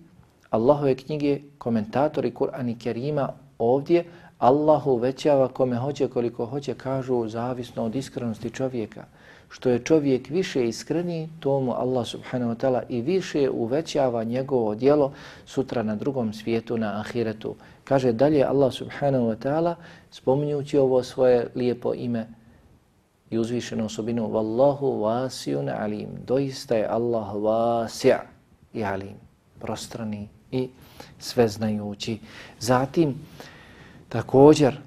Allahove 0.49 0.95
knjige, 0.95 1.39
komentatori 1.57 2.31
Kur'ana 2.31 2.79
Kerima 2.83 3.29
ovdje 3.59 4.05
Allah 4.39 4.87
uvećava 4.87 5.47
kome 5.47 5.77
hoće 5.77 6.07
koliko 6.07 6.45
hoće. 6.45 6.73
Kažu 6.73 7.27
zavisno 7.27 7.85
od 7.85 7.95
iskrenosti 7.95 8.49
čovjeka. 8.49 9.03
Što 9.49 9.69
je 9.69 9.79
čovjek 9.79 10.29
više 10.29 10.67
iskreni, 10.67 11.29
tomu 11.39 11.71
Allah 11.71 12.07
subhanahu 12.07 12.51
wa 12.51 12.57
ta'ala 12.57 12.81
i 12.89 13.01
više 13.01 13.49
uvećava 13.49 14.23
njegovo 14.23 14.75
dijelo 14.75 15.13
sutra 15.45 15.83
na 15.83 15.95
drugom 15.95 16.33
svijetu, 16.33 16.77
na 16.77 16.99
ahiretu. 16.99 17.55
Kaže 17.83 18.11
dalje 18.11 18.43
Allah 18.43 18.73
subhanahu 18.73 19.25
wa 19.25 19.35
ta'ala 19.35 19.75
spominjući 20.11 20.77
ovo 20.77 21.03
svoje 21.03 21.47
lijepo 21.55 21.93
ime 21.93 22.27
i 23.33 23.37
uzvišenu 23.37 23.85
osobinu 23.85 24.29
Wallahu 24.29 25.01
vasijun 25.01 25.69
alim. 25.69 26.09
Doista 26.27 26.75
je 26.75 26.87
Allah 26.87 27.35
vasija 27.35 28.21
i 28.73 28.83
alim. 28.83 29.15
Prostrani 29.59 30.27
i 30.51 30.69
sveznajući. 31.19 32.19
Zatim 32.59 33.15
također 34.09 34.77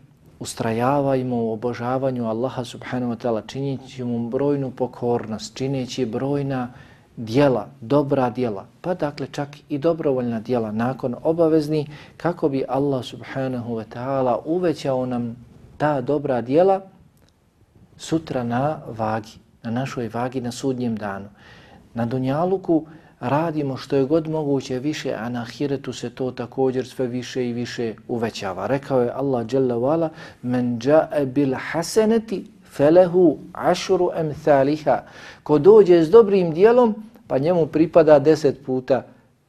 ustrajavajmo 0.41 1.37
u 1.37 1.53
obožavanju 1.53 2.27
Allaha 2.27 2.65
subhanahu 2.65 3.13
wa 3.13 3.17
ta'ala 3.17 3.43
čineći 3.47 4.05
mu 4.05 4.29
brojnu 4.29 4.71
pokornost, 4.71 5.57
čineći 5.57 6.07
brojna 6.07 6.69
dijela, 7.17 7.67
dobra 7.81 8.31
dijela, 8.31 8.67
pa 8.81 8.95
dakle 8.95 9.27
čak 9.33 9.49
i 9.69 9.79
dobrovoljna 9.79 10.41
dijela 10.41 10.73
nakon 10.73 11.15
obavezni, 11.23 11.87
kako 12.17 12.49
bi 12.49 12.65
Allah 12.69 13.05
subhanahu 13.05 13.75
wa 13.75 13.85
ta'ala 13.95 14.39
uvećao 14.45 15.07
nam 15.07 15.37
ta 15.77 16.01
dobra 16.01 16.41
dijela 16.41 16.81
sutra 17.97 18.45
na 18.45 18.81
vagi, 18.87 19.39
na 19.63 19.71
našoj 19.71 20.09
vagi 20.09 20.41
na 20.41 20.53
sudnjem 20.53 20.97
danu. 20.97 21.29
Na 21.95 22.07
Dunjaluku 22.07 22.87
radimo 23.21 23.77
što 23.77 23.97
je 23.97 24.05
god 24.05 24.29
moguće 24.29 24.79
više, 24.79 25.15
a 25.15 25.29
na 25.29 25.43
Ahiretu 25.43 25.93
se 25.93 26.11
to 26.11 26.31
također 26.31 26.87
sve 26.87 27.07
više 27.07 27.49
i 27.49 27.53
više 27.53 27.95
uvećava. 28.09 28.67
Rekao 28.67 29.03
je 29.03 29.11
Allah 29.11 29.47
Jalla 29.53 29.77
Vala, 29.77 30.11
men 30.43 30.81
jae 30.83 31.27
bil 31.27 31.55
haseneti 31.71 32.47
felehu 32.77 33.39
ašuru 33.53 34.11
emthaliha. 34.17 35.03
Ko 35.43 35.59
dođe 35.59 36.03
s 36.03 36.11
dobrim 36.11 36.55
dijelom, 36.55 36.95
pa 37.27 37.39
njemu 37.39 37.67
pripada 37.67 38.19
deset 38.19 38.65
puta 38.67 39.03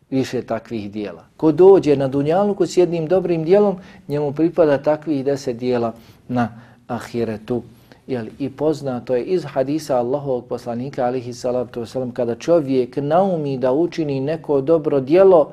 više 0.10 0.42
takvih 0.42 0.92
dijela. 0.92 1.24
Ko 1.38 1.52
dođe 1.52 1.96
na 1.96 2.08
Dunjaluku 2.08 2.66
s 2.66 2.78
jednim 2.78 3.08
dobrim 3.08 3.44
dijelom, 3.44 3.78
njemu 4.08 4.32
pripada 4.32 4.78
takvih 4.78 5.26
deset 5.26 5.58
dijela 5.58 5.94
na 6.28 6.50
ahiretu. 6.88 7.62
Jel, 8.08 8.26
I 8.40 8.50
poznato 8.50 9.16
je 9.16 9.24
iz 9.24 9.46
hadisa 9.46 9.98
Allahovog 9.98 10.46
poslanika 10.48 11.06
alihi 11.06 11.34
salatu 11.34 11.82
wasalam 11.82 12.14
kada 12.14 12.36
čovjek 12.36 12.98
naumi 12.98 13.58
da 13.58 13.72
učini 13.72 14.20
neko 14.20 14.62
dobro 14.62 15.00
dijelo 15.00 15.52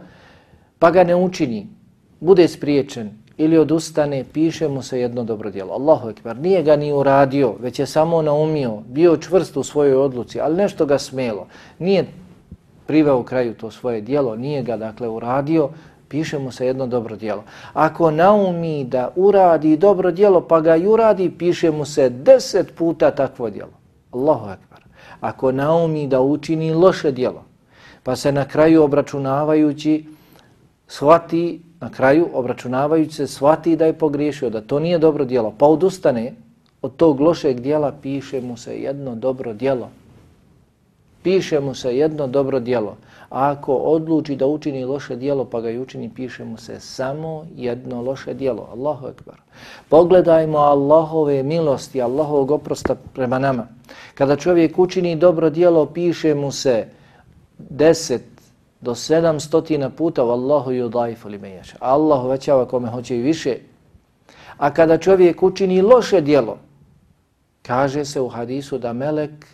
pa 0.78 0.90
ga 0.90 1.04
ne 1.04 1.16
učini, 1.16 1.66
bude 2.20 2.48
spriječen 2.48 3.10
ili 3.36 3.58
odustane, 3.58 4.24
piše 4.32 4.68
mu 4.68 4.82
se 4.82 5.00
jedno 5.00 5.24
dobro 5.24 5.50
djelo. 5.50 5.72
Allahu 5.72 6.08
ekber, 6.08 6.36
nije 6.36 6.62
ga 6.62 6.76
ni 6.76 6.92
uradio, 6.92 7.54
već 7.60 7.78
je 7.78 7.86
samo 7.86 8.22
naumio, 8.22 8.82
bio 8.88 9.16
čvrst 9.16 9.56
u 9.56 9.62
svojoj 9.62 9.94
odluci, 9.94 10.40
ali 10.40 10.56
nešto 10.56 10.86
ga 10.86 10.98
smelo. 10.98 11.46
Nije 11.78 12.06
priveo 12.86 13.22
kraju 13.22 13.54
to 13.54 13.70
svoje 13.70 14.00
djelo, 14.00 14.36
nije 14.36 14.62
ga 14.62 14.76
dakle 14.76 15.08
uradio, 15.08 15.68
piše 16.08 16.38
mu 16.38 16.52
se 16.52 16.66
jedno 16.66 16.86
dobro 16.86 17.16
djelo. 17.16 17.44
Ako 17.72 18.10
naumi 18.10 18.84
da 18.84 19.12
uradi 19.16 19.76
dobro 19.76 20.10
djelo 20.10 20.40
pa 20.40 20.60
ga 20.60 20.76
i 20.76 20.86
uradi, 20.86 21.30
piše 21.38 21.70
mu 21.70 21.84
se 21.84 22.08
deset 22.08 22.74
puta 22.74 23.10
takvo 23.10 23.50
djelo. 23.50 23.72
Allahu 24.10 24.50
ekber. 24.50 24.84
Ako 25.20 25.52
naumi 25.52 26.06
da 26.06 26.20
učini 26.20 26.72
loše 26.72 27.12
djelo, 27.12 27.44
pa 28.02 28.16
se 28.16 28.32
na 28.32 28.44
kraju 28.44 28.82
obračunavajući 28.82 30.06
shvati 30.88 31.60
na 31.84 31.90
kraju 31.90 32.28
obračunavajući 32.32 33.14
se 33.14 33.26
shvati 33.26 33.76
da 33.76 33.86
je 33.86 33.92
pogriješio, 33.92 34.50
da 34.50 34.60
to 34.60 34.78
nije 34.80 34.98
dobro 34.98 35.24
djelo, 35.24 35.54
pa 35.58 35.66
odustane 35.66 36.32
od 36.82 36.96
tog 36.96 37.20
lošeg 37.20 37.60
djela, 37.60 37.92
piše 38.02 38.40
mu 38.40 38.56
se 38.56 38.76
jedno 38.76 39.14
dobro 39.14 39.52
djelo. 39.52 39.90
Piše 41.24 41.60
mu 41.60 41.74
se 41.74 41.96
jedno 41.96 42.26
dobro 42.26 42.60
djelo. 42.60 42.96
A 43.30 43.50
ako 43.50 43.74
odluči 43.74 44.36
da 44.36 44.46
učini 44.46 44.84
loše 44.84 45.16
djelo 45.16 45.44
pa 45.44 45.60
ga 45.60 45.70
i 45.70 45.78
učini, 45.78 46.10
piše 46.14 46.44
mu 46.44 46.56
se 46.56 46.80
samo 46.80 47.46
jedno 47.56 48.02
loše 48.02 48.34
djelo. 48.34 48.68
Allahu 48.72 49.08
ekbar. 49.08 49.40
Pogledajmo 49.88 50.58
Allahove 50.58 51.42
milosti, 51.42 52.02
Allahovog 52.02 52.50
oprosta 52.50 52.94
prema 53.14 53.38
nama. 53.38 53.66
Kada 54.14 54.36
čovjek 54.36 54.78
učini 54.78 55.16
dobro 55.16 55.50
djelo, 55.50 55.86
piše 55.86 56.34
mu 56.34 56.52
se 56.52 56.86
deset 57.58 58.22
do 58.80 58.94
sedam 58.94 59.40
stotina 59.40 59.90
puta 59.90 60.22
Wallahu 60.22 60.70
yudaifu 60.70 61.28
li 61.28 61.38
mejaša. 61.38 61.76
Allah 61.80 62.24
uvećava 62.24 62.66
kome 62.68 62.88
hoće 62.88 63.16
i 63.16 63.22
više. 63.22 63.56
A 64.56 64.70
kada 64.74 64.98
čovjek 64.98 65.42
učini 65.42 65.82
loše 65.82 66.20
dijelo, 66.20 66.58
kaže 67.62 68.04
se 68.04 68.20
u 68.20 68.28
hadisu 68.28 68.78
da 68.78 68.92
melek 68.92 69.53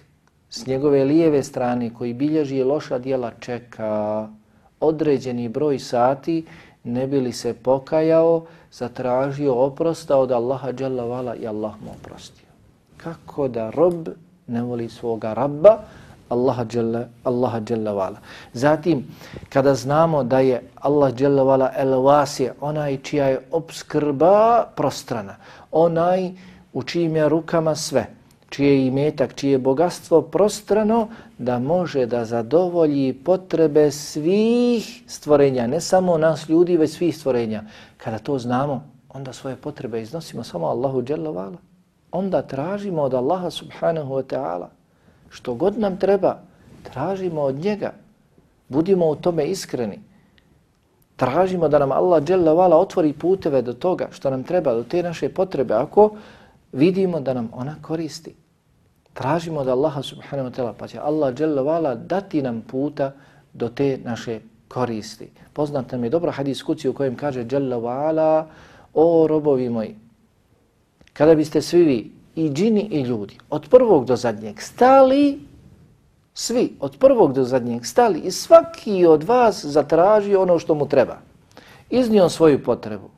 s 0.51 0.67
njegove 0.67 1.05
lijeve 1.05 1.43
strane 1.43 1.95
koji 1.95 2.15
bilježi 2.15 2.63
loša 2.63 2.99
dijela 2.99 3.31
čeka 3.41 4.29
određeni 4.81 5.49
broj 5.49 5.79
sati 5.79 6.47
ne 6.85 7.07
bi 7.07 7.21
li 7.21 7.33
se 7.33 7.55
pokajao, 7.55 8.45
zatražio 8.73 9.55
oprosta 9.55 10.17
od 10.17 10.33
Allaha 10.33 10.73
dželavala 10.73 11.37
i 11.37 11.47
Allah 11.47 11.73
mu 11.85 11.91
oprostio. 11.91 12.47
Kako 12.97 13.49
da 13.49 13.71
rob 13.71 14.09
ne 14.47 14.63
voli 14.63 14.89
svoga 14.89 15.35
rabba, 15.35 15.79
Allaha 16.29 16.65
dželle 16.65 17.09
Allaha 17.25 17.61
dželle 17.61 17.93
vala. 17.93 18.19
Zatim 18.53 19.05
kada 19.49 19.75
znamo 19.75 20.25
da 20.25 20.39
je 20.41 20.63
Allah 20.75 21.15
dželle 21.15 21.43
vala 21.43 21.73
el 21.77 21.89
wasi, 21.89 22.51
onaj 22.61 22.97
čija 23.03 23.27
je 23.27 23.41
obskrba 23.51 24.67
prostrana, 24.77 25.37
onaj 25.73 26.31
u 26.73 26.83
čijim 26.83 27.17
je 27.17 27.29
rukama 27.29 27.75
sve, 27.75 28.07
čije 28.51 28.87
imetak, 28.87 29.35
čije 29.35 29.59
bogatstvo 29.59 30.23
prostrano, 30.23 31.09
da 31.39 31.59
može 31.59 32.07
da 32.07 32.25
zadovolji 32.25 33.13
potrebe 33.13 33.91
svih 33.91 35.03
stvorenja, 35.07 35.67
ne 35.67 35.81
samo 35.81 36.19
nas 36.19 36.49
ljudi, 36.49 36.77
već 36.77 36.91
svih 36.91 37.17
stvorenja. 37.17 37.63
Kada 37.97 38.19
to 38.19 38.39
znamo, 38.39 38.85
onda 39.09 39.33
svoje 39.33 39.57
potrebe 39.57 40.03
iznosimo 40.03 40.45
samo 40.45 40.67
Allahu 40.67 41.03
dželle 41.03 41.31
Onda 42.13 42.43
tražimo 42.43 43.03
od 43.03 43.15
Allaha 43.15 43.51
subhanahu 43.51 44.15
wa 44.15 44.23
ta'ala 44.23 44.67
što 45.31 45.55
god 45.55 45.79
nam 45.79 45.97
treba, 45.97 46.39
tražimo 46.83 47.41
od 47.43 47.55
njega. 47.55 47.93
Budimo 48.69 49.07
u 49.07 49.17
tome 49.17 49.47
iskreni. 49.47 50.01
Tražimo 51.17 51.69
da 51.69 51.79
nam 51.79 51.93
Allah 51.93 52.25
dželle 52.25 52.51
otvori 52.51 53.13
puteve 53.13 53.63
do 53.63 53.73
toga 53.73 54.09
što 54.13 54.31
nam 54.31 54.43
treba, 54.43 54.75
do 54.75 54.83
te 54.83 55.03
naše 55.03 55.29
potrebe. 55.29 55.75
Ako 55.75 56.11
vidimo 56.73 57.21
da 57.21 57.35
nam 57.35 57.51
ona 57.53 57.75
koristi. 57.83 58.40
Tražimo 59.15 59.61
od 59.61 59.69
Allaha 59.69 60.03
subhanahu 60.03 60.49
wa 60.49 60.55
ta'ala, 60.55 60.73
pa 60.79 60.89
će 60.89 60.99
Allah 60.99 61.35
jalla 61.41 61.63
vala 61.63 61.95
dati 61.95 62.43
nam 62.43 62.63
puta 62.63 63.13
do 63.53 63.69
te 63.69 63.99
naše 64.05 64.41
koristi. 64.69 65.31
Poznat 65.53 65.93
nam 65.93 66.05
je 66.05 66.11
dobro 66.11 66.31
hadis 66.31 66.63
kuci 66.63 66.89
u 66.89 66.95
kojem 66.95 67.17
kaže 67.17 67.47
jalla 67.51 67.77
vala, 67.77 68.47
o 68.95 69.27
robovi 69.27 69.69
moji, 69.69 69.97
kada 71.13 71.35
biste 71.35 71.63
svi 71.63 71.83
vi, 71.83 72.13
i 72.35 72.51
džini 72.51 72.81
i 72.81 73.03
ljudi, 73.03 73.39
od 73.51 73.69
prvog 73.71 74.05
do 74.05 74.17
zadnjeg 74.17 74.61
stali, 74.61 75.41
svi, 76.35 76.77
od 76.81 76.97
prvog 76.97 77.33
do 77.33 77.45
zadnjeg 77.45 77.87
stali 77.87 78.21
i 78.21 78.31
svaki 78.31 79.07
od 79.07 79.23
vas 79.23 79.65
zatraži 79.65 80.37
ono 80.37 80.59
što 80.59 80.75
mu 80.75 80.89
treba. 80.89 81.19
Iznio 81.91 82.29
svoju 82.29 82.63
potrebu 82.65 83.11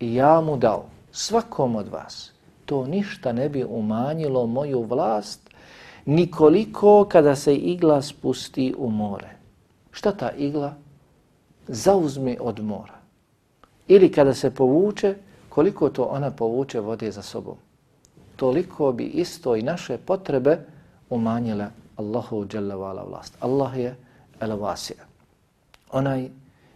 i 0.00 0.14
ja 0.14 0.40
mu 0.40 0.56
dao 0.56 0.84
svakom 1.12 1.76
od 1.76 1.88
vas 1.88 2.32
to 2.66 2.86
ništa 2.86 3.32
ne 3.32 3.48
bi 3.48 3.64
umanjilo 3.64 4.46
moju 4.46 4.82
vlast 4.82 5.50
nikoliko 6.04 7.04
kada 7.08 7.36
se 7.36 7.56
igla 7.56 8.02
spusti 8.02 8.74
u 8.78 8.90
more. 8.90 9.30
Šta 9.92 10.12
ta 10.12 10.30
igla? 10.30 10.74
Zauzme 11.68 12.36
od 12.40 12.60
mora. 12.64 12.94
Ili 13.88 14.12
kada 14.12 14.34
se 14.34 14.50
povuče, 14.50 15.14
koliko 15.48 15.88
to 15.90 16.04
ona 16.04 16.30
povuče 16.30 16.80
vode 16.80 17.10
za 17.10 17.22
sobom. 17.22 17.56
Toliko 18.36 18.92
bi 18.92 19.04
isto 19.04 19.56
i 19.56 19.62
naše 19.62 19.98
potrebe 19.98 20.58
umanjile 21.10 21.66
Allahu 21.96 22.46
dželavala 22.46 23.02
vlast. 23.02 23.36
Allah 23.40 23.78
je 23.78 23.96
elevasija. 24.40 25.04
Onaj 25.92 26.28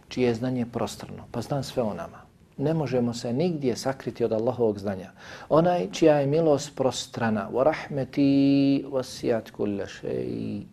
čije 0.07 0.27
je 0.27 0.35
znanje 0.35 0.65
prostrano, 0.65 1.23
pa 1.31 1.41
zna 1.41 1.63
sve 1.63 1.83
o 1.83 1.93
nama 1.93 2.20
ne 2.61 2.73
možemo 2.73 3.13
se 3.13 3.33
nigdje 3.33 3.75
sakriti 3.75 4.23
od 4.23 4.31
Allahovog 4.31 4.79
znanja. 4.79 5.11
Onaj 5.49 5.87
čija 5.91 6.19
je 6.19 6.27
milost 6.27 6.75
prostrana, 6.75 7.49
wa 7.53 7.63
rahmeti 7.63 8.85
wasiat 8.91 9.51
kulla 9.51 9.85
shay. 9.85 10.63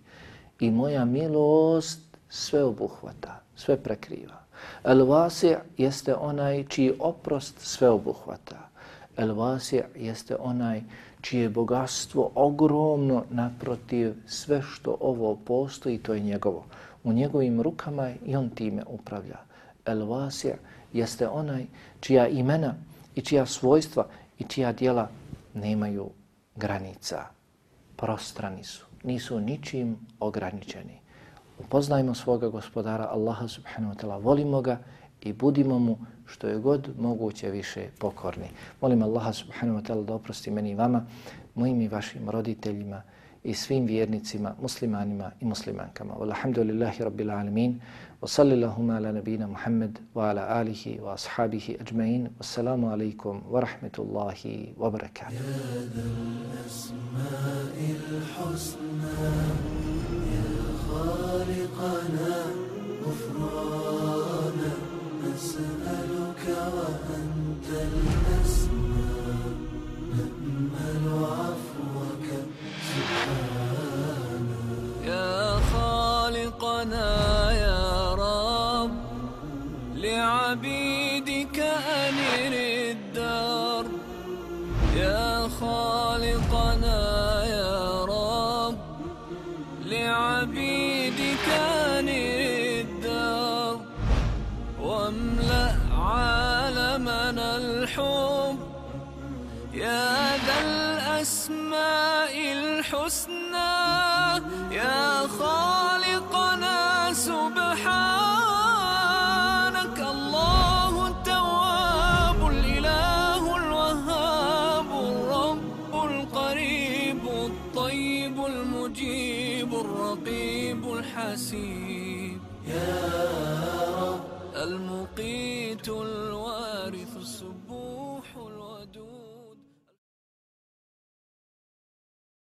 I 0.60 0.70
moja 0.70 1.04
milost 1.04 2.00
sve 2.28 2.64
obuhvata, 2.64 3.40
sve 3.56 3.76
prekriva. 3.76 4.38
El 4.84 5.06
wasi' 5.06 5.56
jeste 5.76 6.14
onaj 6.14 6.64
čiji 6.68 6.92
oprost 6.98 7.60
sve 7.60 7.90
obuhvata. 7.90 8.68
El 9.16 9.34
wasi' 9.34 9.82
jeste 9.96 10.36
onaj 10.36 10.82
čije 11.20 11.48
bogatstvo 11.48 12.30
ogromno 12.34 13.24
naprotiv 13.30 14.14
sve 14.26 14.62
što 14.62 14.96
ovo 15.00 15.36
postoji, 15.36 15.98
to 15.98 16.14
je 16.14 16.20
njegovo. 16.20 16.64
U 17.04 17.12
njegovim 17.12 17.62
rukama 17.62 18.10
i 18.26 18.36
on 18.36 18.50
time 18.50 18.82
upravlja. 18.86 19.38
El 19.86 19.98
wasi' 19.98 20.54
jeste 20.92 21.28
onaj 21.28 21.66
čija 22.00 22.28
imena 22.28 22.74
i 23.14 23.20
čija 23.20 23.46
svojstva 23.46 24.06
i 24.38 24.44
čija 24.44 24.72
dijela 24.72 25.08
nemaju 25.54 26.10
granica. 26.56 27.24
Prostrani 27.96 28.64
su, 28.64 28.86
nisu 29.04 29.40
ničim 29.40 29.96
ograničeni. 30.20 31.00
Upoznajmo 31.58 32.14
svoga 32.14 32.48
gospodara 32.48 33.08
Allaha 33.10 33.48
subhanahu 33.48 33.94
wa 33.94 34.00
ta'ala, 34.00 34.22
volimo 34.22 34.60
ga 34.60 34.78
i 35.20 35.32
budimo 35.32 35.78
mu 35.78 35.98
što 36.26 36.48
je 36.48 36.58
god 36.58 36.90
moguće 36.98 37.50
više 37.50 37.88
pokorni. 37.98 38.48
Molim 38.80 39.02
Allaha 39.02 39.32
subhanahu 39.32 39.80
wa 39.80 39.82
ta'ala 39.82 40.04
da 40.04 40.14
oprosti 40.14 40.50
meni 40.50 40.70
i 40.70 40.74
vama, 40.74 41.06
mojim 41.54 41.80
i 41.80 41.88
vašim 41.88 42.30
roditeljima 42.30 43.02
i 43.43 43.53
svim 43.53 43.85
vjernicima, 43.85 44.55
muslimanima 44.61 45.31
i 45.41 45.45
muslimankama. 45.45 46.13
Walhamdulillahi 46.13 47.03
rabbil 47.03 47.29
alamin. 47.31 47.79
وصلى 48.23 48.53
اللهم 48.53 48.91
على 48.91 49.11
نبينا 49.11 49.47
محمد 49.47 49.97
وعلى 50.15 50.61
آله 50.61 51.01
وأصحابه 51.01 51.77
أجمعين 51.81 52.31
والسلام 52.37 52.85
عليكم 52.85 53.41
ورحمة 53.51 53.91
الله 53.99 54.67
وبركاته 54.79 55.35
يا 55.35 55.83
ذا 55.95 56.03
الأسماء 56.07 57.75
الحسنى 57.99 59.27
يا 60.35 60.51
خالقنا 60.87 62.35
غفرانا 63.05 64.71
نسألك 65.27 66.43
وأنت 66.75 67.67
الأسمى 67.69 68.36